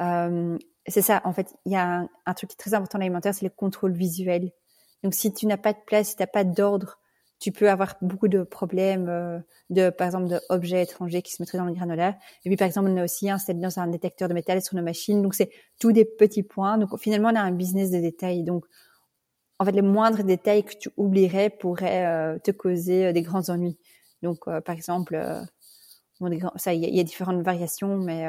Euh, 0.02 0.58
c'est 0.88 1.02
ça, 1.02 1.22
en 1.24 1.32
fait, 1.32 1.54
il 1.64 1.72
y 1.72 1.76
a 1.76 2.00
un, 2.00 2.08
un 2.26 2.34
truc 2.34 2.50
qui 2.50 2.54
est 2.54 2.58
très 2.58 2.74
important 2.74 2.98
dans 2.98 3.04
l'alimentaire, 3.04 3.34
c'est 3.34 3.46
le 3.46 3.52
contrôle 3.54 3.92
visuel. 3.92 4.50
Donc, 5.04 5.14
si 5.14 5.32
tu 5.32 5.46
n'as 5.46 5.56
pas 5.56 5.72
de 5.72 5.78
place, 5.86 6.08
si 6.08 6.16
tu 6.16 6.22
n'as 6.22 6.26
pas 6.26 6.44
d'ordre 6.44 6.98
tu 7.40 7.52
peux 7.52 7.68
avoir 7.70 7.94
beaucoup 8.00 8.28
de 8.28 8.42
problèmes 8.42 9.08
euh, 9.08 9.38
de, 9.70 9.90
par 9.90 10.06
exemple, 10.06 10.40
d'objets 10.48 10.82
étrangers 10.82 11.22
qui 11.22 11.32
se 11.32 11.42
mettraient 11.42 11.58
dans 11.58 11.64
le 11.64 11.72
granola. 11.72 12.16
Et 12.44 12.48
puis, 12.48 12.56
par 12.56 12.66
exemple, 12.66 12.88
on 12.90 12.96
a 12.96 13.04
aussi 13.04 13.28
un 13.30 13.38
c'est 13.38 13.58
dans 13.58 13.78
un 13.78 13.86
détecteur 13.86 14.28
de 14.28 14.34
métal 14.34 14.62
sur 14.62 14.76
nos 14.76 14.82
machines. 14.82 15.22
Donc, 15.22 15.34
c'est 15.34 15.50
tous 15.80 15.92
des 15.92 16.04
petits 16.04 16.42
points. 16.42 16.78
Donc, 16.78 16.98
finalement, 16.98 17.30
on 17.30 17.36
a 17.36 17.40
un 17.40 17.52
business 17.52 17.90
de 17.90 17.98
détails. 17.98 18.44
Donc, 18.44 18.64
en 19.58 19.64
fait, 19.64 19.72
les 19.72 19.82
moindres 19.82 20.24
détails 20.24 20.64
que 20.64 20.74
tu 20.76 20.90
oublierais 20.96 21.50
pourraient 21.50 22.06
euh, 22.06 22.38
te 22.38 22.50
causer 22.50 23.06
euh, 23.06 23.12
des 23.12 23.22
grands 23.22 23.48
ennuis. 23.50 23.78
Donc, 24.22 24.44
par 24.46 24.74
exemple, 24.74 25.22
ça, 26.56 26.72
il 26.72 26.82
y, 26.82 26.98
a 26.98 27.02
différentes 27.02 27.42
variations, 27.42 27.98
mais 27.98 28.24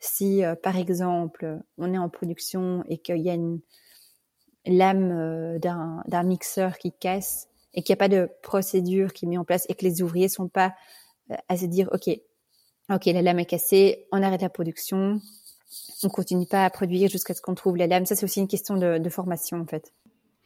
si, 0.00 0.42
par 0.64 0.76
exemple, 0.76 1.60
on 1.78 1.94
est 1.94 1.98
en 1.98 2.08
production 2.08 2.82
et 2.88 2.98
qu'il 2.98 3.18
y 3.18 3.30
a 3.30 3.34
une 3.34 3.60
lame 4.66 5.60
d'un 5.60 6.22
mixeur 6.24 6.76
qui 6.78 6.90
casse, 6.90 7.48
et 7.76 7.82
qu'il 7.82 7.92
n'y 7.92 7.98
a 7.98 8.02
pas 8.02 8.08
de 8.08 8.28
procédure 8.42 9.12
qui 9.12 9.26
est 9.26 9.28
mise 9.28 9.38
en 9.38 9.44
place 9.44 9.66
et 9.68 9.74
que 9.74 9.84
les 9.84 10.02
ouvriers 10.02 10.28
sont 10.28 10.48
pas 10.48 10.74
euh, 11.30 11.36
à 11.48 11.56
se 11.56 11.66
dire, 11.66 11.88
OK, 11.92 12.10
OK, 12.90 13.06
la 13.06 13.22
lame 13.22 13.38
est 13.38 13.46
cassée, 13.46 14.06
on 14.12 14.22
arrête 14.22 14.42
la 14.42 14.48
production, 14.48 15.20
on 16.02 16.08
continue 16.08 16.46
pas 16.46 16.64
à 16.64 16.70
produire 16.70 17.10
jusqu'à 17.10 17.34
ce 17.34 17.42
qu'on 17.42 17.54
trouve 17.54 17.76
la 17.76 17.86
lame. 17.86 18.06
Ça, 18.06 18.14
c'est 18.14 18.24
aussi 18.24 18.40
une 18.40 18.48
question 18.48 18.76
de, 18.76 18.98
de, 18.98 19.08
formation, 19.10 19.60
en 19.60 19.66
fait. 19.66 19.92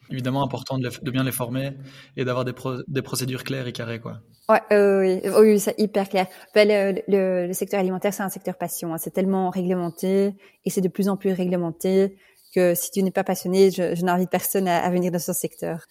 Évidemment, 0.09 0.43
important 0.43 0.77
de, 0.77 0.89
de 0.89 1.11
bien 1.11 1.23
les 1.23 1.31
former 1.31 1.71
et 2.17 2.25
d'avoir 2.25 2.43
des, 2.43 2.53
des, 2.87 3.01
procédures 3.01 3.43
claires 3.43 3.67
et 3.67 3.71
carrées, 3.71 3.99
quoi. 3.99 4.19
Ouais, 4.49 4.59
euh, 4.73 5.19
oui, 5.23 5.51
oui, 5.51 5.59
c'est 5.59 5.79
hyper 5.79 6.09
clair. 6.09 6.27
Ben, 6.55 6.67
le, 6.67 7.01
le, 7.07 7.47
le, 7.47 7.53
secteur 7.53 7.79
alimentaire, 7.79 8.13
c'est 8.13 8.23
un 8.23 8.29
secteur 8.29 8.57
passion. 8.57 8.93
Hein. 8.93 8.97
C'est 8.97 9.11
tellement 9.13 9.49
réglementé 9.51 10.33
et 10.65 10.69
c'est 10.69 10.81
de 10.81 10.89
plus 10.89 11.07
en 11.07 11.15
plus 11.15 11.31
réglementé 11.31 12.17
que 12.53 12.75
si 12.75 12.91
tu 12.91 13.03
n'es 13.03 13.11
pas 13.11 13.23
passionné, 13.23 13.71
je, 13.71 13.95
je 13.95 14.03
n'invite 14.03 14.29
personne 14.29 14.67
à, 14.67 14.83
à 14.83 14.89
venir 14.89 15.11
dans 15.11 15.19
ce 15.19 15.31
secteur. 15.31 15.85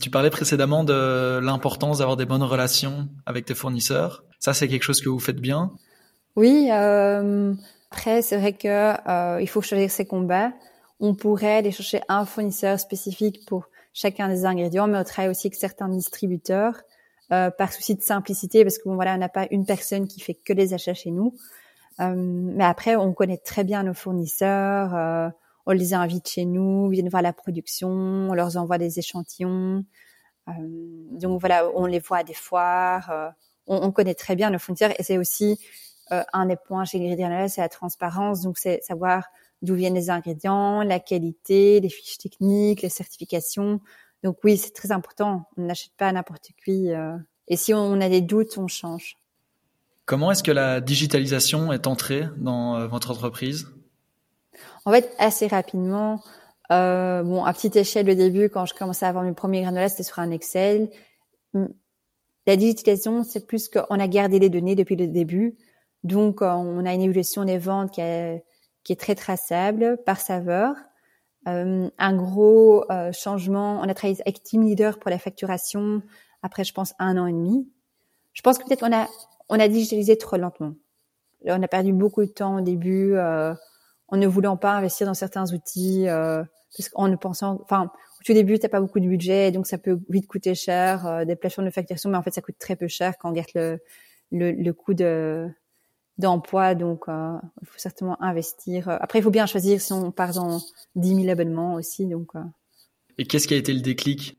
Tu 0.00 0.10
parlais 0.10 0.30
précédemment 0.30 0.82
de 0.82 1.38
l'importance 1.42 1.98
d'avoir 1.98 2.16
des 2.16 2.24
bonnes 2.24 2.42
relations 2.42 3.08
avec 3.26 3.44
tes 3.44 3.54
fournisseurs. 3.54 4.24
Ça, 4.38 4.54
c'est 4.54 4.66
quelque 4.66 4.82
chose 4.82 5.00
que 5.00 5.08
vous 5.08 5.20
faites 5.20 5.40
bien? 5.40 5.72
Oui. 6.36 6.68
Euh, 6.72 7.52
après, 7.90 8.22
c'est 8.22 8.38
vrai 8.38 8.52
que 8.54 8.68
euh, 9.08 9.40
il 9.40 9.48
faut 9.48 9.60
choisir 9.60 9.90
ses 9.90 10.06
combats. 10.06 10.52
On 11.00 11.14
pourrait 11.14 11.56
aller 11.56 11.72
chercher 11.72 12.00
un 12.08 12.24
fournisseur 12.24 12.80
spécifique 12.80 13.44
pour 13.46 13.68
chacun 13.92 14.28
des 14.28 14.46
ingrédients, 14.46 14.86
mais 14.86 14.98
on 14.98 15.04
travaille 15.04 15.30
aussi 15.30 15.48
avec 15.48 15.56
certains 15.56 15.88
distributeurs 15.88 16.76
euh, 17.32 17.50
par 17.50 17.72
souci 17.72 17.94
de 17.94 18.02
simplicité, 18.02 18.64
parce 18.64 18.78
que 18.78 18.84
bon 18.88 18.94
voilà, 18.94 19.14
on 19.14 19.18
n'a 19.18 19.28
pas 19.28 19.46
une 19.50 19.66
personne 19.66 20.06
qui 20.06 20.20
fait 20.20 20.34
que 20.34 20.52
les 20.52 20.72
achats 20.72 20.94
chez 20.94 21.10
nous. 21.10 21.34
Euh, 22.00 22.14
mais 22.16 22.64
après, 22.64 22.96
on 22.96 23.12
connaît 23.12 23.38
très 23.38 23.64
bien 23.64 23.82
nos 23.82 23.94
fournisseurs. 23.94 25.32
On 25.70 25.72
les 25.72 25.94
invite 25.94 26.28
chez 26.28 26.46
nous, 26.46 26.88
viennent 26.88 27.08
voir 27.08 27.22
la 27.22 27.32
production, 27.32 27.88
on 27.88 28.34
leur 28.34 28.56
envoie 28.56 28.76
des 28.76 28.98
échantillons. 28.98 29.84
Euh, 30.48 30.52
donc 31.12 31.38
voilà, 31.38 31.70
on 31.76 31.86
les 31.86 32.00
voit 32.00 32.18
à 32.18 32.24
des 32.24 32.34
foires. 32.34 33.08
Euh, 33.12 33.28
on, 33.68 33.92
connaît 33.92 34.16
très 34.16 34.34
bien 34.34 34.50
nos 34.50 34.58
fournisseurs 34.58 34.90
et 34.98 35.04
c'est 35.04 35.16
aussi 35.16 35.60
euh, 36.10 36.24
un 36.32 36.46
des 36.46 36.56
points 36.56 36.84
chez 36.84 36.98
Ingrédients 36.98 37.46
c'est 37.46 37.60
la 37.60 37.68
transparence. 37.68 38.40
Donc 38.40 38.58
c'est 38.58 38.82
savoir 38.82 39.28
d'où 39.62 39.76
viennent 39.76 39.94
les 39.94 40.10
ingrédients, 40.10 40.82
la 40.82 40.98
qualité, 40.98 41.78
les 41.78 41.88
fiches 41.88 42.18
techniques, 42.18 42.82
les 42.82 42.88
certifications. 42.88 43.80
Donc 44.24 44.38
oui, 44.42 44.56
c'est 44.56 44.72
très 44.72 44.90
important. 44.90 45.48
On 45.56 45.62
n'achète 45.62 45.92
pas 45.96 46.10
n'importe 46.10 46.48
qui. 46.64 46.88
et 47.46 47.56
si 47.56 47.72
on 47.74 48.00
a 48.00 48.08
des 48.08 48.22
doutes, 48.22 48.58
on 48.58 48.66
change. 48.66 49.18
Comment 50.04 50.32
est-ce 50.32 50.42
que 50.42 50.50
la 50.50 50.80
digitalisation 50.80 51.72
est 51.72 51.86
entrée 51.86 52.24
dans 52.38 52.88
votre 52.88 53.12
entreprise? 53.12 53.68
En 54.84 54.92
fait, 54.92 55.14
assez 55.18 55.46
rapidement, 55.46 56.20
euh, 56.72 57.22
bon, 57.22 57.44
à 57.44 57.52
petite 57.52 57.76
échelle 57.76 58.08
au 58.08 58.14
début, 58.14 58.48
quand 58.48 58.66
je 58.66 58.74
commençais 58.74 59.06
à 59.06 59.08
avoir 59.08 59.24
mes 59.24 59.32
premiers 59.32 59.62
granolas, 59.62 59.90
c'était 59.90 60.02
sur 60.04 60.18
un 60.18 60.30
Excel. 60.30 60.90
Hum, 61.54 61.68
la 62.46 62.56
digitalisation, 62.56 63.22
c'est 63.24 63.46
plus 63.46 63.68
qu'on 63.68 64.00
a 64.00 64.08
gardé 64.08 64.38
les 64.38 64.48
données 64.48 64.74
depuis 64.74 64.96
le 64.96 65.06
début. 65.06 65.56
Donc, 66.04 66.42
euh, 66.42 66.50
on 66.50 66.84
a 66.86 66.94
une 66.94 67.02
évolution 67.02 67.44
des 67.44 67.58
ventes 67.58 67.92
qui 67.92 68.00
est, 68.00 68.44
qui 68.84 68.92
est 68.92 68.96
très 68.96 69.14
traçable 69.14 69.98
par 70.04 70.20
saveur. 70.20 70.74
Euh, 71.48 71.88
un 71.98 72.16
gros 72.16 72.84
euh, 72.90 73.12
changement, 73.12 73.80
on 73.80 73.88
a 73.88 73.94
travaillé 73.94 74.20
avec 74.22 74.42
Team 74.42 74.62
Leader 74.62 74.98
pour 74.98 75.10
la 75.10 75.18
facturation 75.18 76.02
après, 76.42 76.64
je 76.64 76.72
pense, 76.72 76.94
un 76.98 77.16
an 77.18 77.26
et 77.26 77.32
demi. 77.32 77.68
Je 78.32 78.42
pense 78.42 78.58
que 78.58 78.64
peut-être 78.64 78.82
on 78.82 78.92
a, 78.92 79.08
on 79.48 79.58
a 79.58 79.68
digitalisé 79.68 80.16
trop 80.16 80.36
lentement. 80.36 80.74
On 81.44 81.62
a 81.62 81.68
perdu 81.68 81.92
beaucoup 81.92 82.22
de 82.22 82.30
temps 82.30 82.58
au 82.58 82.60
début. 82.60 83.14
Euh, 83.14 83.54
en 84.10 84.16
ne 84.16 84.26
voulant 84.26 84.56
pas 84.56 84.72
investir 84.72 85.06
dans 85.06 85.14
certains 85.14 85.52
outils, 85.52 86.08
euh, 86.08 86.42
parce 86.76 86.88
qu'en 86.88 87.08
ne 87.08 87.16
pensant, 87.16 87.60
enfin, 87.62 87.90
au 88.20 88.24
tout 88.24 88.32
début, 88.32 88.58
t'as 88.58 88.68
pas 88.68 88.80
beaucoup 88.80 89.00
de 89.00 89.08
budget, 89.08 89.50
donc 89.50 89.66
ça 89.66 89.78
peut 89.78 90.00
vite 90.08 90.26
coûter 90.26 90.54
cher, 90.54 91.06
euh, 91.06 91.24
des 91.24 91.36
plateformes 91.36 91.68
de 91.68 91.72
facturation, 91.72 92.10
mais 92.10 92.16
en 92.16 92.22
fait, 92.22 92.32
ça 92.32 92.42
coûte 92.42 92.56
très 92.58 92.76
peu 92.76 92.88
cher 92.88 93.14
quand 93.18 93.28
on 93.28 93.32
regarde 93.32 93.50
le, 93.54 93.78
le, 94.32 94.52
le 94.52 94.72
coût 94.72 94.94
de 94.94 95.48
d'emploi, 96.18 96.74
donc 96.74 97.08
euh, 97.08 97.36
il 97.62 97.66
faut 97.66 97.78
certainement 97.78 98.22
investir. 98.22 98.88
Après, 98.88 99.18
il 99.18 99.22
faut 99.22 99.30
bien 99.30 99.46
choisir 99.46 99.80
si 99.80 99.92
on 99.92 100.12
part 100.12 100.34
dans 100.34 100.60
10 100.94 101.14
000 101.16 101.28
abonnements 101.28 101.74
aussi, 101.74 102.06
donc. 102.06 102.28
Euh. 102.36 102.40
Et 103.18 103.24
qu'est-ce 103.24 103.48
qui 103.48 103.54
a 103.54 103.56
été 103.56 103.72
le 103.72 103.80
déclic? 103.80 104.36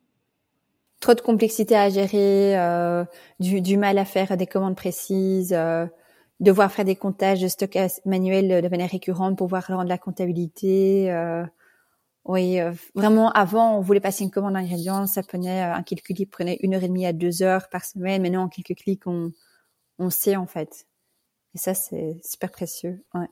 Trop 0.99 1.15
de 1.15 1.21
complexité 1.21 1.75
à 1.75 1.89
gérer, 1.89 2.57
euh, 2.59 3.03
du, 3.39 3.61
du 3.61 3.77
mal 3.77 3.97
à 3.97 4.05
faire 4.05 4.37
des 4.37 4.45
commandes 4.45 4.75
précises 4.75 5.55
devoir 6.41 6.71
faire 6.71 6.85
des 6.85 6.95
comptages 6.95 7.39
de 7.39 7.47
stockage 7.47 7.91
manuel 8.03 8.61
de 8.61 8.67
manière 8.67 8.89
récurrente 8.89 9.37
pour 9.37 9.47
voir 9.47 9.65
rendre 9.67 9.87
la 9.87 9.99
comptabilité. 9.99 11.11
Euh, 11.11 11.45
oui, 12.25 12.59
euh, 12.59 12.73
vraiment, 12.95 13.31
avant, 13.31 13.77
on 13.77 13.81
voulait 13.81 13.99
passer 13.99 14.23
une 14.23 14.31
commande 14.31 14.53
d'ingrédients, 14.53 15.07
ça 15.07 15.23
prenait, 15.23 15.63
euh, 15.63 15.73
un 15.73 15.83
calcul 15.83 16.27
prenait 16.27 16.57
une 16.61 16.73
heure 16.73 16.83
et 16.83 16.87
demie 16.87 17.05
à 17.05 17.13
deux 17.13 17.43
heures 17.43 17.69
par 17.69 17.85
semaine. 17.85 18.23
Maintenant, 18.23 18.43
en 18.43 18.49
quelques 18.49 18.75
clics, 18.75 19.05
on, 19.05 19.31
on 19.99 20.09
sait, 20.09 20.35
en 20.35 20.47
fait. 20.47 20.87
Et 21.53 21.59
ça, 21.59 21.73
c'est 21.73 22.19
super 22.23 22.51
précieux. 22.51 23.03
Ouais. 23.13 23.27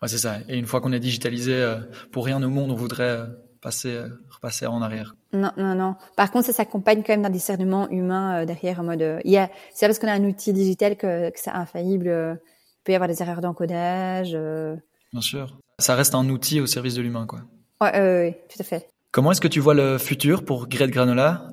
Ouais, 0.00 0.08
c'est 0.08 0.18
ça. 0.18 0.38
Et 0.48 0.56
une 0.56 0.66
fois 0.66 0.80
qu'on 0.80 0.92
est 0.92 1.00
digitalisé, 1.00 1.76
pour 2.12 2.24
rien 2.24 2.42
au 2.42 2.48
monde, 2.48 2.70
on 2.70 2.74
voudrait 2.74 3.26
passer, 3.60 3.94
euh, 3.94 4.08
repasser 4.30 4.66
en 4.66 4.82
arrière. 4.82 5.14
Non, 5.32 5.52
non, 5.56 5.74
non. 5.74 5.96
Par 6.16 6.30
contre, 6.30 6.46
ça 6.46 6.52
s'accompagne 6.52 7.02
quand 7.02 7.12
même 7.12 7.22
d'un 7.22 7.30
discernement 7.30 7.88
humain 7.90 8.42
euh, 8.42 8.44
derrière, 8.46 8.80
en 8.80 8.84
mode, 8.84 9.02
euh, 9.02 9.20
il 9.24 9.32
y 9.32 9.38
a, 9.38 9.50
c'est 9.72 9.86
parce 9.86 9.98
qu'on 9.98 10.08
a 10.08 10.12
un 10.12 10.24
outil 10.24 10.52
digital 10.52 10.96
que, 10.96 11.30
que 11.30 11.38
c'est 11.38 11.50
infaillible. 11.50 12.06
il 12.06 12.82
peut 12.84 12.92
y 12.92 12.94
avoir 12.94 13.08
des 13.08 13.22
erreurs 13.22 13.40
d'encodage. 13.40 14.32
Bien 14.32 15.20
sûr. 15.20 15.58
Ça 15.78 15.94
reste 15.94 16.14
un 16.14 16.28
outil 16.28 16.60
au 16.60 16.66
service 16.66 16.94
de 16.94 17.02
l'humain, 17.02 17.26
quoi. 17.26 17.40
Ouais, 17.80 18.26
oui, 18.26 18.34
tout 18.48 18.60
à 18.60 18.64
fait. 18.64 18.88
Comment 19.12 19.32
est-ce 19.32 19.40
que 19.40 19.48
tu 19.48 19.60
vois 19.60 19.74
le 19.74 19.98
futur 19.98 20.44
pour 20.44 20.68
Great 20.68 20.90
Granola 20.90 21.48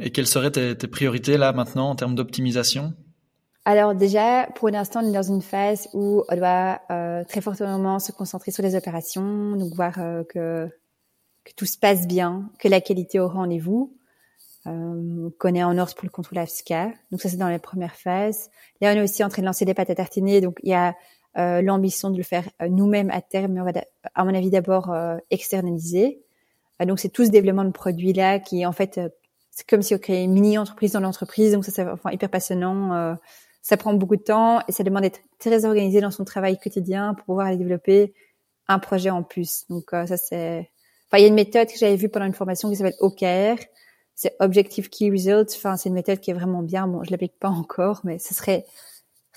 et 0.00 0.10
quelles 0.10 0.26
seraient 0.26 0.52
tes, 0.52 0.76
tes, 0.76 0.86
priorités 0.86 1.36
là 1.36 1.52
maintenant 1.52 1.90
en 1.90 1.96
termes 1.96 2.14
d'optimisation? 2.14 2.94
Alors 3.68 3.94
déjà, 3.94 4.48
pour 4.54 4.70
l'instant, 4.70 5.00
on 5.04 5.08
est 5.10 5.12
dans 5.12 5.20
une 5.22 5.42
phase 5.42 5.90
où 5.92 6.24
on 6.26 6.36
doit 6.36 6.80
euh, 6.90 7.22
très 7.24 7.42
fortement 7.42 7.98
se 7.98 8.12
concentrer 8.12 8.50
sur 8.50 8.62
les 8.62 8.74
opérations, 8.74 9.56
donc 9.56 9.74
voir 9.74 9.92
euh, 9.98 10.24
que 10.24 10.70
que 11.48 11.54
tout 11.54 11.66
se 11.66 11.78
passe 11.78 12.06
bien, 12.06 12.50
que 12.58 12.68
la 12.68 12.80
qualité 12.80 13.20
au 13.20 13.28
rendez-vous, 13.28 13.96
euh, 14.66 15.30
qu'on 15.38 15.54
est 15.54 15.62
en 15.62 15.78
ordre 15.78 15.94
pour 15.94 16.04
le 16.04 16.10
contrôle 16.10 16.38
AFSCA. 16.38 16.92
Donc 17.10 17.20
ça, 17.20 17.28
c'est 17.28 17.36
dans 17.36 17.48
les 17.48 17.58
premières 17.58 17.94
phases. 17.94 18.50
Là, 18.80 18.92
on 18.92 18.96
est 18.96 19.02
aussi 19.02 19.24
en 19.24 19.28
train 19.28 19.42
de 19.42 19.46
lancer 19.46 19.64
des 19.64 19.74
pâtes 19.74 19.90
à 19.90 19.94
tartiner. 19.94 20.40
Donc 20.40 20.58
il 20.62 20.70
y 20.70 20.74
a 20.74 20.94
euh, 21.38 21.62
l'ambition 21.62 22.10
de 22.10 22.16
le 22.16 22.22
faire 22.22 22.48
euh, 22.62 22.68
nous-mêmes 22.68 23.10
à 23.10 23.20
terme, 23.20 23.52
mais 23.52 23.60
on 23.60 23.64
va, 23.64 23.72
à 24.14 24.24
mon 24.24 24.34
avis, 24.34 24.50
d'abord 24.50 24.90
euh, 24.90 25.16
externaliser. 25.30 26.22
Euh, 26.80 26.86
donc 26.86 26.98
c'est 26.98 27.10
tout 27.10 27.24
ce 27.24 27.30
développement 27.30 27.64
de 27.64 27.70
produits-là 27.70 28.40
qui, 28.40 28.66
en 28.66 28.72
fait, 28.72 29.00
c'est 29.50 29.68
comme 29.68 29.82
si 29.82 29.94
on 29.94 29.98
crée 29.98 30.22
une 30.22 30.32
mini 30.32 30.58
entreprise 30.58 30.92
dans 30.92 31.00
l'entreprise, 31.00 31.52
donc 31.52 31.64
ça 31.64 31.72
c'est 31.72 31.86
enfin 31.88 32.10
hyper 32.10 32.30
passionnant. 32.30 33.16
Ça 33.62 33.76
prend 33.76 33.92
beaucoup 33.92 34.16
de 34.16 34.22
temps 34.22 34.60
et 34.68 34.72
ça 34.72 34.84
demande 34.84 35.02
d'être 35.02 35.20
très 35.38 35.64
organisé 35.64 36.00
dans 36.00 36.12
son 36.12 36.24
travail 36.24 36.58
quotidien 36.58 37.14
pour 37.14 37.24
pouvoir 37.24 37.48
aller 37.48 37.56
développer 37.56 38.14
un 38.68 38.78
projet 38.78 39.10
en 39.10 39.24
plus. 39.24 39.64
Donc 39.68 39.88
ça 39.90 40.16
c'est, 40.16 40.70
enfin 41.08 41.18
il 41.18 41.22
y 41.22 41.24
a 41.24 41.28
une 41.28 41.34
méthode 41.34 41.68
que 41.68 41.78
j'avais 41.78 41.96
vue 41.96 42.08
pendant 42.08 42.26
une 42.26 42.34
formation 42.34 42.70
qui 42.70 42.76
s'appelle 42.76 42.96
OKR, 43.00 43.62
c'est 44.14 44.34
Objective 44.40 44.88
Key 44.90 45.10
Results. 45.10 45.54
Enfin 45.56 45.76
c'est 45.76 45.88
une 45.88 45.94
méthode 45.94 46.20
qui 46.20 46.30
est 46.30 46.34
vraiment 46.34 46.62
bien. 46.62 46.86
Bon 46.86 47.02
je 47.04 47.10
l'applique 47.10 47.38
pas 47.38 47.48
encore, 47.48 48.00
mais 48.04 48.18
ce 48.18 48.34
serait 48.34 48.64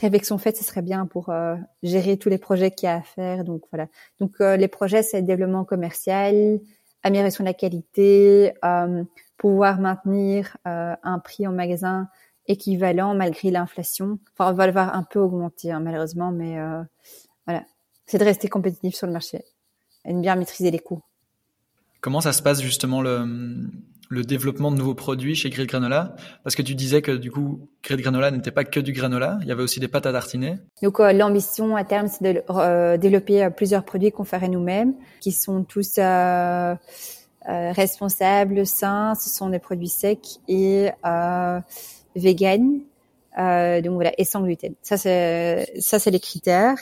réflexion 0.01 0.37
faite, 0.37 0.57
ce 0.57 0.63
serait 0.63 0.81
bien 0.81 1.05
pour 1.05 1.29
euh, 1.29 1.55
gérer 1.83 2.17
tous 2.17 2.29
les 2.29 2.37
projets 2.37 2.71
qu'il 2.71 2.87
y 2.87 2.89
a 2.89 2.95
à 2.95 3.01
faire. 3.01 3.43
Donc 3.43 3.63
voilà. 3.71 3.87
Donc 4.19 4.33
euh, 4.41 4.57
les 4.57 4.67
projets, 4.67 5.03
c'est 5.03 5.21
développement 5.21 5.63
commercial, 5.63 6.59
amélioration 7.03 7.43
de 7.43 7.49
la 7.49 7.53
qualité, 7.53 8.53
euh, 8.65 9.03
pouvoir 9.37 9.79
maintenir 9.79 10.57
un 10.65 11.19
prix 11.19 11.47
en 11.47 11.51
magasin 11.51 12.07
équivalent 12.47 13.15
malgré 13.15 13.49
l'inflation. 13.49 14.19
Enfin, 14.33 14.51
on 14.51 14.53
va 14.55 14.67
le 14.67 14.73
voir 14.73 14.95
un 14.95 15.03
peu 15.03 15.19
augmenter 15.19 15.71
hein, 15.71 15.79
malheureusement, 15.79 16.31
mais 16.31 16.57
voilà. 17.47 17.63
C'est 18.05 18.17
de 18.17 18.23
rester 18.23 18.49
compétitif 18.49 18.93
sur 18.93 19.07
le 19.07 19.13
marché 19.13 19.43
et 20.05 20.13
de 20.13 20.19
bien 20.19 20.35
maîtriser 20.35 20.69
les 20.69 20.79
coûts. 20.79 21.01
Comment 22.01 22.19
ça 22.19 22.33
se 22.33 22.41
passe 22.41 22.61
justement 22.61 23.01
le, 23.03 23.27
le 24.09 24.23
développement 24.23 24.71
de 24.71 24.75
nouveaux 24.75 24.95
produits 24.95 25.35
chez 25.35 25.51
Grid 25.51 25.67
Granola? 25.67 26.15
Parce 26.43 26.55
que 26.55 26.63
tu 26.63 26.73
disais 26.73 27.03
que 27.03 27.11
du 27.11 27.29
coup, 27.29 27.69
Grid 27.83 28.01
Granola 28.01 28.31
n'était 28.31 28.49
pas 28.49 28.63
que 28.63 28.79
du 28.79 28.91
granola, 28.91 29.37
il 29.43 29.47
y 29.47 29.51
avait 29.51 29.61
aussi 29.61 29.79
des 29.79 29.87
pâtes 29.87 30.07
à 30.07 30.11
tartiner. 30.11 30.57
Donc 30.81 30.99
euh, 30.99 31.13
l'ambition 31.13 31.75
à 31.75 31.83
terme, 31.83 32.07
c'est 32.07 32.33
de 32.33 32.43
euh, 32.49 32.97
développer 32.97 33.43
euh, 33.43 33.51
plusieurs 33.51 33.85
produits 33.85 34.11
qu'on 34.11 34.23
ferait 34.23 34.49
nous-mêmes, 34.49 34.95
qui 35.19 35.31
sont 35.31 35.63
tous 35.63 35.99
responsables, 37.47 38.65
sains, 38.65 39.13
ce 39.13 39.29
sont 39.29 39.49
des 39.49 39.59
produits 39.59 39.87
secs 39.87 40.39
et 40.47 40.89
vegan, 42.15 42.79
donc 43.37 43.93
voilà, 43.93 44.11
et 44.17 44.25
sans 44.25 44.41
gluten. 44.41 44.73
Ça 44.81 44.97
c'est 44.97 45.71
ça 45.79 45.99
c'est 45.99 46.11
les 46.11 46.19
critères. 46.19 46.77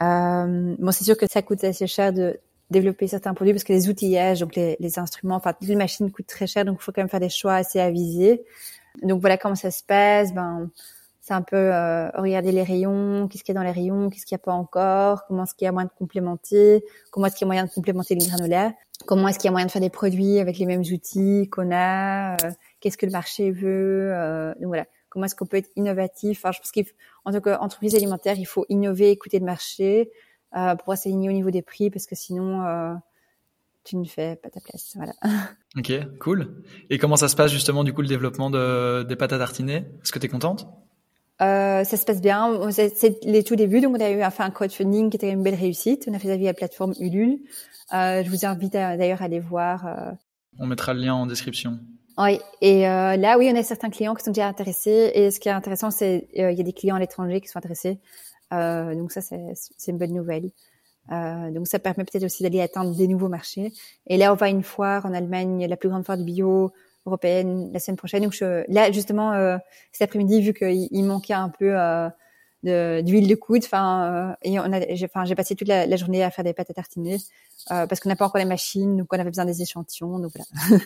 bon, 0.00 0.90
c'est 0.92 1.04
sûr 1.04 1.18
que 1.18 1.26
ça 1.30 1.42
coûte 1.42 1.62
assez 1.62 1.86
cher 1.86 2.14
de 2.14 2.40
développer 2.70 3.06
certains 3.06 3.34
produits 3.34 3.52
parce 3.52 3.64
que 3.64 3.72
les 3.72 3.88
outillages, 3.88 4.40
donc 4.40 4.54
les, 4.56 4.76
les 4.80 4.98
instruments, 4.98 5.36
enfin 5.36 5.52
toutes 5.52 5.68
les 5.68 5.76
machines 5.76 6.10
coûtent 6.10 6.26
très 6.26 6.46
cher, 6.46 6.64
donc 6.64 6.78
il 6.80 6.84
faut 6.84 6.92
quand 6.92 7.02
même 7.02 7.08
faire 7.08 7.20
des 7.20 7.28
choix 7.28 7.54
assez 7.54 7.80
avisés. 7.80 8.44
Donc 9.02 9.20
voilà 9.20 9.36
comment 9.36 9.54
ça 9.54 9.70
se 9.70 9.82
passe. 9.82 10.32
Ben 10.32 10.70
c'est 11.20 11.34
un 11.34 11.42
peu 11.42 11.56
euh, 11.56 12.10
regarder 12.10 12.50
les 12.50 12.62
rayons, 12.62 13.28
qu'est-ce 13.28 13.44
qu'il 13.44 13.54
y 13.54 13.56
a 13.56 13.60
dans 13.60 13.64
les 13.64 13.72
rayons, 13.72 14.10
qu'est-ce 14.10 14.26
qu'il 14.26 14.34
n'y 14.34 14.40
a 14.40 14.44
pas 14.44 14.52
encore, 14.52 15.26
comment 15.26 15.44
est-ce 15.44 15.54
qu'il 15.54 15.66
y 15.66 15.68
a 15.68 15.72
moyen 15.72 15.86
de 15.86 15.96
complémenter, 15.96 16.84
comment 17.12 17.26
est-ce 17.26 17.36
qu'il 17.36 17.44
y 17.44 17.46
a 17.46 17.52
moyen 17.52 17.66
de 17.66 17.70
complémenter 17.70 18.16
les 18.16 18.26
granulats, 18.26 18.72
comment 19.06 19.28
est-ce 19.28 19.38
qu'il 19.38 19.46
y 19.46 19.48
a 19.48 19.52
moyen 19.52 19.66
de 19.66 19.70
faire 19.70 19.82
des 19.82 19.90
produits 19.90 20.38
avec 20.40 20.58
les 20.58 20.66
mêmes 20.66 20.80
outils 20.80 21.48
qu'on 21.50 21.70
a, 21.72 22.32
euh, 22.32 22.50
qu'est-ce 22.80 22.96
que 22.96 23.06
le 23.06 23.12
marché 23.12 23.52
veut. 23.52 24.10
Euh, 24.12 24.54
donc 24.54 24.68
voilà, 24.68 24.86
comment 25.08 25.26
est-ce 25.26 25.36
qu'on 25.36 25.46
peut 25.46 25.58
être 25.58 25.70
innovatif? 25.76 26.40
Enfin, 26.42 26.52
je 26.52 26.58
pense 26.58 26.72
qu'en 26.72 27.32
tant 27.32 27.40
qu'entreprise 27.40 27.94
alimentaire, 27.94 28.36
il 28.36 28.46
faut 28.46 28.64
innover, 28.68 29.10
écouter 29.10 29.38
le 29.38 29.44
marché, 29.44 30.10
euh, 30.56 30.74
pour 30.76 30.96
s'aligner 30.96 31.28
au 31.28 31.32
niveau 31.32 31.50
des 31.50 31.62
prix 31.62 31.90
parce 31.90 32.06
que 32.06 32.14
sinon 32.14 32.64
euh, 32.64 32.94
tu 33.84 33.96
ne 33.96 34.04
fais 34.04 34.36
pas 34.36 34.50
ta 34.50 34.60
place. 34.60 34.92
Voilà. 34.96 35.12
Ok, 35.78 35.92
cool. 36.18 36.64
Et 36.90 36.98
comment 36.98 37.14
ça 37.14 37.28
se 37.28 37.36
passe 37.36 37.52
justement 37.52 37.84
du 37.84 37.92
coup 37.92 38.02
le 38.02 38.08
développement 38.08 38.50
de, 38.50 39.04
des 39.04 39.14
pâtes 39.14 39.32
à 39.32 39.38
tartiner? 39.38 39.86
Est-ce 40.02 40.10
que 40.10 40.18
tu 40.18 40.26
es 40.26 40.28
contente? 40.28 40.66
Euh, 41.40 41.84
ça 41.84 41.96
se 41.96 42.04
passe 42.04 42.20
bien. 42.20 42.72
C'est 42.72 43.24
les 43.24 43.44
tout 43.44 43.54
débuts, 43.54 43.80
donc 43.80 43.94
on 43.96 44.00
a 44.00 44.10
eu 44.10 44.20
fait 44.32 44.42
un 44.42 44.50
crowdfunding 44.50 45.10
qui 45.10 45.16
était 45.16 45.30
une 45.30 45.44
belle 45.44 45.54
réussite. 45.54 46.06
On 46.10 46.14
a 46.14 46.18
fait 46.18 46.26
ça 46.26 46.36
via 46.36 46.48
la 46.48 46.54
plateforme 46.54 46.94
Ulule. 46.98 47.38
Je 47.92 48.28
vous 48.28 48.44
invite 48.44 48.72
d'ailleurs 48.72 49.22
à 49.22 49.26
aller 49.26 49.38
voir. 49.38 50.16
On 50.58 50.66
mettra 50.66 50.92
le 50.92 51.02
lien 51.02 51.14
en 51.14 51.26
description. 51.26 51.78
Oui, 52.18 52.38
et 52.60 52.86
euh, 52.86 53.16
là, 53.16 53.38
oui, 53.38 53.50
on 53.50 53.58
a 53.58 53.62
certains 53.62 53.88
clients 53.88 54.14
qui 54.14 54.24
sont 54.24 54.30
déjà 54.30 54.46
intéressés. 54.46 55.10
Et 55.14 55.30
ce 55.30 55.40
qui 55.40 55.48
est 55.48 55.52
intéressant, 55.52 55.90
c'est 55.90 56.28
il 56.34 56.42
y 56.42 56.60
a 56.60 56.62
des 56.62 56.72
clients 56.72 56.96
à 56.96 56.98
l'étranger 56.98 57.40
qui 57.40 57.48
sont 57.48 57.58
intéressés. 57.58 57.98
Euh, 58.52 58.94
donc 58.94 59.12
ça, 59.12 59.20
c'est 59.20 59.90
une 59.90 59.98
bonne 59.98 60.12
nouvelle. 60.12 60.50
Euh, 61.10 61.50
donc 61.50 61.66
ça 61.66 61.78
permet 61.78 62.04
peut-être 62.04 62.24
aussi 62.24 62.42
d'aller 62.42 62.60
atteindre 62.60 62.94
des 62.94 63.08
nouveaux 63.08 63.28
marchés. 63.28 63.72
Et 64.06 64.16
là, 64.16 64.32
on 64.32 64.36
va 64.36 64.46
à 64.46 64.48
une 64.48 64.62
foire 64.62 65.06
en 65.06 65.14
Allemagne, 65.14 65.66
la 65.66 65.76
plus 65.76 65.88
grande 65.88 66.04
foire 66.04 66.18
du 66.18 66.24
bio 66.24 66.72
européenne, 67.06 67.70
la 67.72 67.78
semaine 67.78 67.96
prochaine. 67.96 68.22
Donc 68.22 68.32
je, 68.32 68.64
là, 68.72 68.92
justement, 68.92 69.32
euh, 69.32 69.56
cet 69.92 70.02
après-midi, 70.02 70.42
vu 70.42 70.52
qu'il 70.52 70.88
il 70.90 71.04
manquait 71.04 71.34
un 71.34 71.48
peu 71.48 71.74
euh, 72.66 73.00
d'huile 73.00 73.26
de, 73.26 73.34
coude, 73.36 73.62
enfin, 73.64 74.32
euh, 74.32 74.34
et 74.42 74.60
on 74.60 74.70
a, 74.70 74.94
j'ai, 74.94 75.08
passé 75.08 75.56
toute 75.56 75.66
la, 75.66 75.86
la, 75.86 75.96
journée 75.96 76.22
à 76.22 76.30
faire 76.30 76.44
des 76.44 76.52
pâtes 76.52 76.68
à 76.68 76.74
tartiner 76.74 77.16
euh, 77.70 77.86
parce 77.86 78.00
qu'on 78.00 78.10
n'a 78.10 78.16
pas 78.16 78.26
encore 78.26 78.38
les 78.38 78.44
machines, 78.44 78.98
donc 78.98 79.06
on 79.10 79.18
avait 79.18 79.30
besoin 79.30 79.46
des 79.46 79.62
échantillons. 79.62 80.18
Donc 80.18 80.32
voilà. 80.34 80.82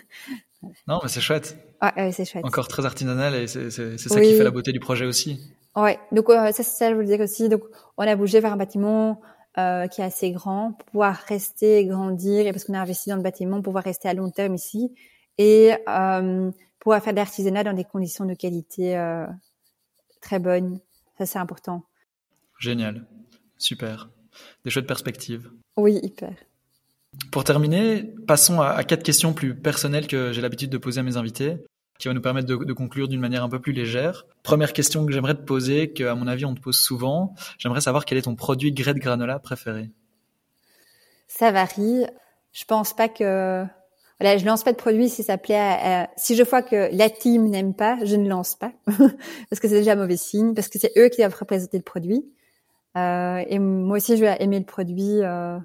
non, 0.87 1.01
mais 1.03 1.09
c'est 1.09 1.21
chouette. 1.21 1.57
Ouais, 1.83 2.13
c'est 2.13 2.25
chouette. 2.25 2.45
Encore 2.45 2.69
très 2.69 2.87
artisanal 2.87 3.35
et 3.35 3.49
c'est 3.49 3.71
ça 3.71 4.21
qui 4.21 4.37
fait 4.37 4.45
la 4.45 4.53
beauté 4.53 4.71
du 4.71 4.79
projet 4.79 5.05
aussi. 5.05 5.41
Ouais, 5.77 5.99
donc 6.13 6.31
euh, 6.31 6.53
ça, 6.53 6.63
ça, 6.63 6.91
je 6.91 6.95
vous 6.95 7.01
le 7.01 7.07
dire 7.07 7.21
aussi. 7.21 7.49
Donc, 7.49 7.63
on 7.97 8.07
a 8.07 8.15
bougé 8.15 8.41
vers 8.41 8.53
un 8.53 8.57
bâtiment 8.57 9.21
euh, 9.59 9.87
qui 9.89 10.01
est 10.01 10.05
assez 10.05 10.31
grand 10.31 10.73
pour 10.73 10.87
pouvoir 10.87 11.17
rester 11.29 11.79
et 11.79 11.87
grandir, 11.87 12.47
et 12.47 12.53
parce 12.53 12.65
qu'on 12.65 12.75
a 12.75 12.81
investi 12.81 13.11
dans 13.11 13.17
le 13.17 13.23
bâtiment, 13.23 13.61
pouvoir 13.61 13.85
rester 13.85 14.09
à 14.09 14.15
long 14.15 14.31
terme 14.31 14.55
ici 14.55 14.93
et 15.39 15.73
euh, 15.89 16.51
pouvoir 16.79 17.03
faire 17.03 17.13
de 17.13 17.19
l'artisanat 17.19 17.65
dans 17.65 17.73
des 17.73 17.85
conditions 17.85 18.25
de 18.25 18.35
qualité 18.35 18.97
euh, 18.97 19.27
très 20.21 20.39
bonnes. 20.39 20.79
Ça, 21.19 21.27
c'est 21.27 21.39
important. 21.39 21.83
Génial, 22.61 23.07
super, 23.59 24.11
des 24.65 24.71
chouettes 24.71 24.87
perspectives. 24.87 25.51
Oui, 25.77 25.99
hyper. 26.03 26.35
Pour 27.31 27.45
terminer, 27.45 28.03
passons 28.27 28.61
à, 28.61 28.71
à 28.71 28.85
quatre 28.85 29.03
questions 29.03 29.33
plus 29.33 29.55
personnelles 29.57 30.07
que 30.07 30.33
j'ai 30.33 30.41
l'habitude 30.41 30.71
de 30.71 30.79
poser 30.79 31.01
à 31.01 31.03
mes 31.03 31.17
invités 31.17 31.59
qui 31.99 32.09
va 32.09 32.15
nous 32.15 32.21
permettre 32.21 32.47
de, 32.47 32.57
de 32.57 32.73
conclure 32.73 33.09
d'une 33.09 33.21
manière 33.21 33.45
un 33.45 33.49
peu 33.49 33.61
plus 33.61 33.73
légère. 33.73 34.27
Première 34.43 34.73
question 34.73 35.07
que 35.07 35.13
j'aimerais 35.13 35.35
te 35.35 35.43
poser, 35.43 35.93
que 35.93 36.05
à 36.05 36.15
mon 36.15 36.27
avis 36.27 36.45
on 36.45 36.55
te 36.55 36.61
pose 36.61 36.79
souvent, 36.79 37.35
j'aimerais 37.59 37.81
savoir 37.81 38.05
quel 38.05 38.19
est 38.19 38.23
ton 38.23 38.35
produit 38.35 38.73
grès 38.73 38.95
de 38.95 38.99
granola 38.99 39.39
préféré. 39.39 39.91
Ça 41.29 41.51
varie. 41.51 42.05
Je 42.53 42.65
pense 42.65 42.95
pas 42.95 43.09
que 43.09 43.65
voilà, 44.21 44.39
je 44.39 44.45
lance 44.45 44.63
pas 44.63 44.73
de 44.73 44.77
produit 44.77 45.09
si 45.09 45.25
ça 45.25 45.39
plaît 45.39 45.57
à, 45.57 46.09
si 46.17 46.37
je 46.37 46.43
vois 46.45 46.63
que 46.63 46.89
la 46.93 47.11
team 47.11 47.49
n'aime 47.49 47.75
pas, 47.75 47.99
je 48.05 48.15
ne 48.15 48.29
lance 48.29 48.55
pas 48.55 48.73
parce 48.87 49.61
que 49.61 49.69
c'est 49.69 49.79
déjà 49.79 49.93
un 49.93 49.97
mauvais 49.97 50.17
signe 50.17 50.55
parce 50.55 50.69
que 50.69 50.79
c'est 50.79 50.93
eux 50.97 51.09
qui 51.09 51.19
doivent 51.19 51.37
représenter 51.39 51.77
le 51.77 51.83
produit. 51.83 52.25
Euh, 52.97 53.43
et 53.49 53.59
moi 53.59 53.97
aussi 53.97 54.17
je 54.17 54.25
vais 54.25 54.37
aimer 54.39 54.61
le 54.61 54.65
produit 54.65 55.19
euh, 55.21 55.59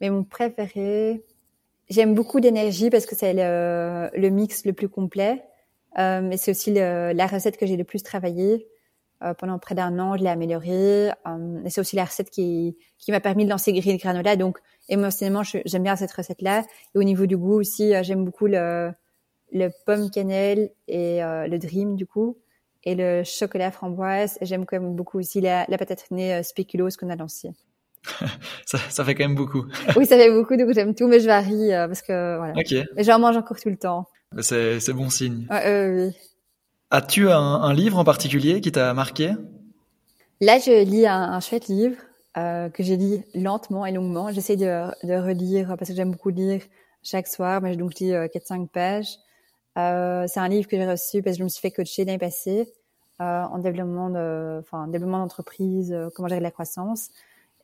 mais 0.00 0.10
mon 0.10 0.24
préféré, 0.24 1.22
j'aime 1.88 2.14
beaucoup 2.14 2.40
d'énergie 2.40 2.90
parce 2.90 3.06
que 3.06 3.14
c'est 3.14 3.34
le, 3.34 4.10
le 4.18 4.30
mix 4.30 4.64
le 4.64 4.72
plus 4.72 4.88
complet. 4.88 5.44
Euh, 5.98 6.20
mais 6.22 6.36
c'est 6.36 6.50
aussi 6.50 6.72
le, 6.72 7.12
la 7.12 7.26
recette 7.26 7.56
que 7.56 7.66
j'ai 7.66 7.76
le 7.76 7.84
plus 7.84 8.02
travaillée. 8.02 8.68
Euh, 9.22 9.34
pendant 9.34 9.58
près 9.60 9.76
d'un 9.76 9.98
an, 10.00 10.16
je 10.16 10.24
l'ai 10.24 10.30
améliorée. 10.30 11.10
Euh, 11.10 11.64
et 11.64 11.70
c'est 11.70 11.80
aussi 11.80 11.96
la 11.96 12.04
recette 12.04 12.30
qui, 12.30 12.76
qui 12.98 13.12
m'a 13.12 13.20
permis 13.20 13.44
de 13.44 13.50
lancer 13.50 13.72
Green 13.72 13.96
Granola. 13.96 14.36
Donc, 14.36 14.58
émotionnellement, 14.88 15.42
j'aime 15.64 15.82
bien 15.82 15.96
cette 15.96 16.12
recette-là. 16.12 16.64
Et 16.94 16.98
au 16.98 17.04
niveau 17.04 17.26
du 17.26 17.36
goût 17.36 17.60
aussi, 17.60 17.92
j'aime 18.02 18.24
beaucoup 18.24 18.46
le, 18.46 18.90
le 19.52 19.68
pomme 19.86 20.10
cannelle 20.10 20.70
et 20.88 21.20
le 21.20 21.56
dream, 21.58 21.94
du 21.94 22.06
coup. 22.06 22.36
Et 22.84 22.96
le 22.96 23.22
chocolat 23.22 23.70
framboise. 23.70 24.38
Et 24.40 24.46
j'aime 24.46 24.66
quand 24.66 24.80
même 24.80 24.96
beaucoup 24.96 25.20
aussi 25.20 25.40
la, 25.40 25.66
la 25.68 25.78
patate 25.78 26.00
spéculoos 26.00 26.42
spéculoos 26.42 26.88
qu'on 26.98 27.10
a 27.10 27.16
lancée. 27.16 27.52
ça, 28.66 28.78
ça, 28.78 29.04
fait 29.04 29.14
quand 29.14 29.22
même 29.22 29.36
beaucoup. 29.36 29.64
oui, 29.96 30.06
ça 30.06 30.16
fait 30.16 30.32
beaucoup, 30.32 30.56
donc 30.56 30.72
j'aime 30.74 30.96
tout, 30.96 31.06
mais 31.06 31.20
je 31.20 31.28
varie 31.28 31.68
parce 31.70 32.02
que 32.02 32.38
voilà. 32.38 32.54
Ok. 32.56 32.74
Mais 32.96 33.04
j'en 33.04 33.20
mange 33.20 33.36
encore 33.36 33.60
tout 33.60 33.70
le 33.70 33.76
temps. 33.76 34.08
C'est 34.40 34.92
bon 34.92 35.10
signe. 35.10 35.46
Euh, 35.50 36.08
oui. 36.08 36.16
As-tu 36.90 37.30
un, 37.30 37.38
un, 37.38 37.72
livre 37.72 37.98
en 37.98 38.04
particulier 38.04 38.60
qui 38.60 38.70
t'a 38.70 38.92
marqué? 38.92 39.32
Là, 40.40 40.58
je 40.58 40.84
lis 40.84 41.06
un, 41.06 41.22
un 41.22 41.40
chouette 41.40 41.68
livre 41.68 41.96
euh, 42.36 42.68
que 42.68 42.82
j'ai 42.82 42.96
lu 42.96 43.24
lentement 43.34 43.86
et 43.86 43.92
longuement. 43.92 44.30
J'essaie 44.30 44.56
de, 44.56 44.86
de, 45.06 45.14
relire 45.14 45.76
parce 45.78 45.90
que 45.90 45.96
j'aime 45.96 46.10
beaucoup 46.10 46.30
lire 46.30 46.60
chaque 47.02 47.26
soir, 47.26 47.62
mais 47.62 47.76
donc 47.76 47.92
je 47.98 48.04
lis 48.04 48.12
euh, 48.14 48.26
4-5 48.26 48.68
pages. 48.68 49.18
Euh, 49.78 50.26
c'est 50.28 50.40
un 50.40 50.48
livre 50.48 50.68
que 50.68 50.76
j'ai 50.76 50.86
reçu 50.86 51.22
parce 51.22 51.36
que 51.36 51.38
je 51.38 51.44
me 51.44 51.48
suis 51.48 51.60
fait 51.60 51.70
coacher 51.70 52.04
l'année 52.04 52.18
passée 52.18 52.72
euh, 53.20 53.42
en 53.42 53.58
développement 53.58 54.10
de, 54.10 54.58
enfin, 54.60 54.86
développement 54.88 55.20
d'entreprise, 55.20 55.92
euh, 55.92 56.10
comment 56.14 56.28
gérer 56.28 56.40
la 56.40 56.50
croissance. 56.50 57.08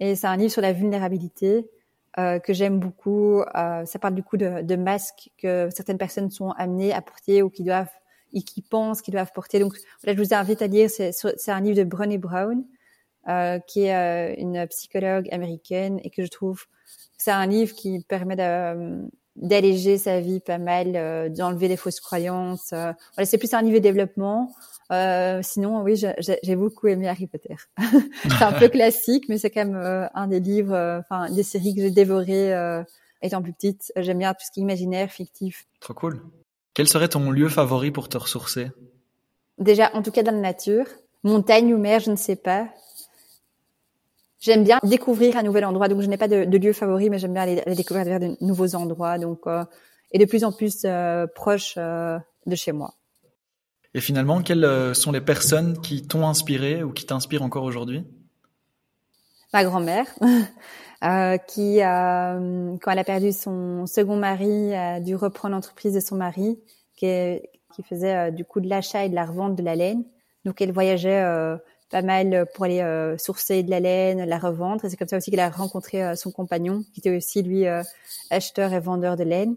Et 0.00 0.14
c'est 0.14 0.26
un 0.26 0.36
livre 0.36 0.52
sur 0.52 0.62
la 0.62 0.72
vulnérabilité 0.72 1.68
euh, 2.18 2.38
que 2.38 2.52
j'aime 2.52 2.80
beaucoup. 2.80 3.42
Euh, 3.54 3.84
ça 3.84 3.98
parle 3.98 4.14
du 4.14 4.22
coup 4.22 4.36
de, 4.36 4.62
de, 4.62 4.76
masques 4.76 5.30
que 5.38 5.68
certaines 5.70 5.98
personnes 5.98 6.30
sont 6.30 6.50
amenées 6.52 6.92
à 6.92 7.02
porter 7.02 7.42
ou 7.42 7.50
qui 7.50 7.62
doivent, 7.62 7.90
et 8.32 8.42
qui 8.42 8.62
pensent 8.62 9.02
qu'ils 9.02 9.12
doivent 9.12 9.32
porter. 9.32 9.58
Donc 9.58 9.74
là, 10.04 10.14
je 10.14 10.18
vous 10.18 10.34
invite 10.34 10.62
à 10.62 10.66
lire. 10.66 10.90
C'est, 10.90 11.12
un 11.48 11.60
livre 11.60 11.76
de 11.76 11.84
Brené 11.84 12.18
Brown, 12.18 12.64
euh, 13.28 13.58
qui 13.60 13.84
est 13.84 13.94
euh, 13.94 14.34
une 14.38 14.66
psychologue 14.68 15.28
américaine 15.32 16.00
et 16.02 16.10
que 16.10 16.24
je 16.24 16.28
trouve 16.28 16.64
c'est 17.20 17.32
un 17.32 17.46
livre 17.46 17.74
qui 17.74 18.04
permet 18.08 18.36
de, 18.36 19.08
d'alléger 19.34 19.98
sa 19.98 20.20
vie 20.20 20.38
pas 20.38 20.58
mal, 20.58 20.92
euh, 20.94 21.28
d'enlever 21.28 21.66
les 21.66 21.76
fausses 21.76 22.00
croyances. 22.00 22.68
voilà, 22.70 23.24
c'est 23.24 23.38
plus 23.38 23.52
un 23.54 23.62
livre 23.62 23.74
de 23.74 23.82
développement. 23.82 24.54
Euh, 24.90 25.40
sinon, 25.42 25.82
oui, 25.82 26.02
j'ai 26.42 26.56
beaucoup 26.56 26.86
aimé 26.86 27.08
Harry 27.08 27.26
Potter. 27.26 27.56
c'est 28.22 28.42
un 28.42 28.52
peu 28.52 28.68
classique, 28.70 29.24
mais 29.28 29.38
c'est 29.38 29.50
quand 29.50 29.64
même 29.64 29.76
euh, 29.76 30.06
un 30.14 30.26
des 30.26 30.40
livres, 30.40 30.74
euh, 30.74 31.00
enfin 31.00 31.30
des 31.30 31.42
séries 31.42 31.74
que 31.74 31.82
j'ai 31.82 31.90
dévorées 31.90 32.54
euh, 32.54 32.82
étant 33.22 33.42
plus 33.42 33.52
petite. 33.52 33.92
J'aime 33.96 34.18
bien 34.18 34.32
tout 34.32 34.44
ce 34.46 34.50
qui 34.50 34.60
est 34.60 34.62
imaginaire, 34.62 35.10
fictif. 35.10 35.66
Trop 35.80 35.94
cool. 35.94 36.22
Quel 36.74 36.88
serait 36.88 37.08
ton 37.08 37.30
lieu 37.30 37.48
favori 37.48 37.90
pour 37.90 38.08
te 38.08 38.16
ressourcer? 38.16 38.70
Déjà, 39.58 39.90
en 39.94 40.02
tout 40.02 40.12
cas 40.12 40.22
dans 40.22 40.32
la 40.32 40.40
nature. 40.40 40.86
Montagne 41.24 41.74
ou 41.74 41.78
mer, 41.78 42.00
je 42.00 42.10
ne 42.10 42.16
sais 42.16 42.36
pas. 42.36 42.68
J'aime 44.40 44.62
bien 44.62 44.78
découvrir 44.84 45.36
un 45.36 45.42
nouvel 45.42 45.64
endroit, 45.64 45.88
donc 45.88 46.00
je 46.00 46.06
n'ai 46.06 46.16
pas 46.16 46.28
de, 46.28 46.56
lieu 46.56 46.72
favori, 46.72 47.10
mais 47.10 47.18
j'aime 47.18 47.32
bien 47.32 47.42
aller, 47.42 47.62
découvrir 47.74 48.20
de 48.20 48.36
nouveaux 48.40 48.76
endroits, 48.76 49.18
donc 49.18 49.40
euh, 49.46 49.64
et 50.12 50.18
de 50.18 50.24
plus 50.24 50.44
en 50.44 50.52
plus 50.52 50.82
euh, 50.84 51.26
proche 51.26 51.74
euh, 51.76 52.18
de 52.46 52.54
chez 52.54 52.70
moi. 52.70 52.94
Et 53.98 54.00
finalement, 54.00 54.42
quelles 54.42 54.94
sont 54.94 55.10
les 55.10 55.20
personnes 55.20 55.80
qui 55.80 56.06
t'ont 56.06 56.24
inspiré 56.24 56.84
ou 56.84 56.92
qui 56.92 57.04
t'inspirent 57.04 57.42
encore 57.42 57.64
aujourd'hui? 57.64 58.04
Ma 59.52 59.64
grand-mère, 59.64 60.06
qui, 61.48 61.78
quand 61.80 62.90
elle 62.92 62.98
a 63.00 63.04
perdu 63.04 63.32
son 63.32 63.86
second 63.88 64.14
mari, 64.14 64.72
a 64.72 65.00
dû 65.00 65.16
reprendre 65.16 65.56
l'entreprise 65.56 65.94
de 65.94 65.98
son 65.98 66.14
mari, 66.14 66.60
qui, 66.94 67.40
faisait 67.88 68.30
du 68.30 68.44
coup 68.44 68.60
de 68.60 68.68
l'achat 68.68 69.04
et 69.04 69.08
de 69.08 69.16
la 69.16 69.26
revente 69.26 69.56
de 69.56 69.64
la 69.64 69.74
laine. 69.74 70.04
Donc 70.44 70.60
elle 70.60 70.70
voyageait 70.70 71.58
pas 71.90 72.02
mal 72.02 72.46
pour 72.54 72.66
aller 72.66 72.80
euh, 72.80 73.16
sourcer 73.18 73.62
de 73.62 73.70
la 73.70 73.80
laine, 73.80 74.24
la 74.24 74.38
revendre. 74.38 74.84
Et 74.84 74.90
c'est 74.90 74.96
comme 74.96 75.08
ça 75.08 75.16
aussi 75.16 75.30
qu'elle 75.30 75.40
a 75.40 75.50
rencontré 75.50 76.02
euh, 76.02 76.14
son 76.14 76.30
compagnon, 76.30 76.84
qui 76.92 77.00
était 77.00 77.16
aussi 77.16 77.42
lui 77.42 77.66
euh, 77.66 77.82
acheteur 78.30 78.72
et 78.72 78.80
vendeur 78.80 79.16
de 79.16 79.24
laine. 79.24 79.56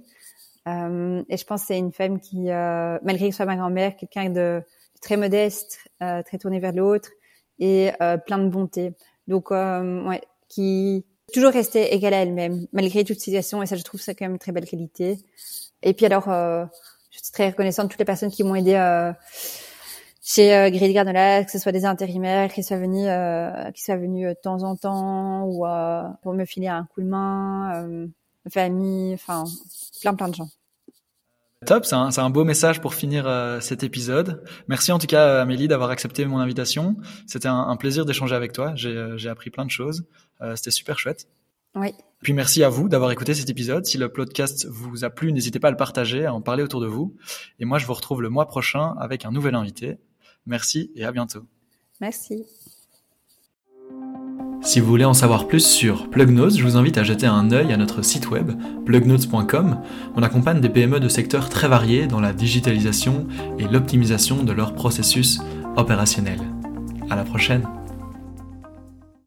Et 0.65 1.37
je 1.37 1.45
pense 1.45 1.61
que 1.61 1.67
c'est 1.67 1.77
une 1.77 1.91
femme 1.91 2.19
qui, 2.19 2.45
malgré 2.45 3.27
que 3.27 3.31
ce 3.31 3.37
soit 3.37 3.45
ma 3.45 3.55
grand-mère, 3.55 3.95
quelqu'un 3.95 4.29
de 4.29 4.61
très 5.01 5.17
modeste, 5.17 5.79
très 5.99 6.37
tourné 6.39 6.59
vers 6.59 6.73
l'autre 6.73 7.09
et 7.59 7.91
plein 8.25 8.37
de 8.37 8.47
bonté. 8.47 8.93
Donc, 9.27 9.51
ouais, 9.51 10.21
qui 10.49 11.05
toujours 11.33 11.51
restait 11.51 11.93
égale 11.93 12.13
à 12.13 12.21
elle-même, 12.21 12.67
malgré 12.73 13.03
toute 13.03 13.19
situation. 13.19 13.63
Et 13.63 13.65
ça, 13.65 13.75
je 13.75 13.83
trouve 13.83 14.01
ça 14.01 14.13
quand 14.13 14.25
même 14.25 14.33
une 14.33 14.39
très 14.39 14.51
belle 14.51 14.67
qualité. 14.67 15.17
Et 15.81 15.93
puis 15.93 16.05
alors, 16.05 16.25
je 16.25 17.17
suis 17.17 17.31
très 17.31 17.49
reconnaissante 17.49 17.87
de 17.87 17.91
toutes 17.91 17.99
les 17.99 18.05
personnes 18.05 18.31
qui 18.31 18.43
m'ont 18.43 18.55
aidé 18.55 18.75
chez 20.23 20.55
euh, 20.55 20.69
Grid 20.69 20.93
Granola, 20.93 21.43
que 21.43 21.51
ce 21.51 21.57
soit 21.57 21.71
des 21.71 21.85
intérimaires 21.85 22.53
qui 22.53 22.63
soient 22.63 22.77
venus, 22.77 23.07
euh, 23.07 23.71
qui 23.71 23.83
soient 23.83 23.97
venus 23.97 24.27
euh, 24.27 24.29
de 24.29 24.39
temps 24.39 24.63
en 24.63 24.75
temps 24.75 25.45
ou 25.45 25.65
euh, 25.65 26.03
pour 26.21 26.33
me 26.33 26.45
filer 26.45 26.67
un 26.67 26.87
coup 26.93 27.01
de 27.01 27.07
main, 27.07 27.83
euh, 27.83 28.07
famille, 28.49 29.13
enfin 29.13 29.43
plein 30.01 30.15
plein 30.15 30.29
de 30.29 30.35
gens. 30.35 30.49
Top, 31.65 31.85
c'est 31.85 31.93
un, 31.93 32.09
un, 32.17 32.29
beau 32.31 32.43
message 32.43 32.81
pour 32.81 32.95
finir 32.95 33.27
euh, 33.27 33.59
cet 33.59 33.83
épisode. 33.83 34.43
Merci 34.67 34.91
en 34.91 34.97
tout 34.97 35.05
cas 35.05 35.41
Amélie 35.41 35.67
d'avoir 35.67 35.91
accepté 35.91 36.25
mon 36.25 36.39
invitation. 36.39 36.97
C'était 37.27 37.49
un, 37.49 37.67
un, 37.67 37.75
plaisir 37.75 38.03
d'échanger 38.03 38.33
avec 38.33 38.51
toi. 38.51 38.73
J'ai 38.75 39.29
appris 39.29 39.51
plein 39.51 39.65
de 39.65 39.71
choses. 39.71 40.05
C'était 40.55 40.71
super 40.71 40.97
chouette. 40.97 41.27
Oui. 41.75 41.93
Puis 42.21 42.33
merci 42.33 42.63
à 42.63 42.69
vous 42.69 42.87
d'avoir 42.87 43.11
écouté 43.11 43.33
cet 43.33 43.49
épisode. 43.49 43.85
Si 43.85 43.97
le 43.97 44.09
podcast 44.09 44.67
vous 44.67 45.03
a 45.03 45.09
plu, 45.09 45.31
n'hésitez 45.33 45.59
pas 45.59 45.69
à 45.69 45.71
le 45.71 45.77
partager, 45.77 46.25
à 46.25 46.33
en 46.33 46.41
parler 46.41 46.61
autour 46.61 46.81
de 46.81 46.87
vous. 46.87 47.15
Et 47.59 47.65
moi, 47.65 47.79
je 47.79 47.87
vous 47.87 47.93
retrouve 47.93 48.21
le 48.21 48.29
mois 48.29 48.47
prochain 48.47 48.93
avec 48.99 49.25
un 49.25 49.31
nouvel 49.31 49.55
invité. 49.55 49.97
Merci 50.45 50.91
et 50.95 51.03
à 51.03 51.11
bientôt. 51.11 51.45
Merci. 51.99 52.45
Si 54.63 54.79
vous 54.79 54.85
voulez 54.85 55.05
en 55.05 55.15
savoir 55.15 55.47
plus 55.47 55.65
sur 55.65 56.07
Plugnotes, 56.07 56.55
je 56.55 56.63
vous 56.63 56.77
invite 56.77 56.99
à 56.99 57.03
jeter 57.03 57.25
un 57.25 57.51
œil 57.51 57.73
à 57.73 57.77
notre 57.77 58.03
site 58.03 58.29
web 58.29 58.51
plugnotes.com. 58.85 59.81
On 60.15 60.21
accompagne 60.21 60.61
des 60.61 60.69
PME 60.69 60.99
de 60.99 61.09
secteurs 61.09 61.49
très 61.49 61.67
variés 61.67 62.05
dans 62.05 62.19
la 62.19 62.31
digitalisation 62.31 63.25
et 63.57 63.63
l'optimisation 63.63 64.43
de 64.43 64.51
leurs 64.51 64.75
processus 64.75 65.41
opérationnels. 65.77 66.41
À 67.09 67.15
la 67.15 67.23
prochaine. 67.23 67.63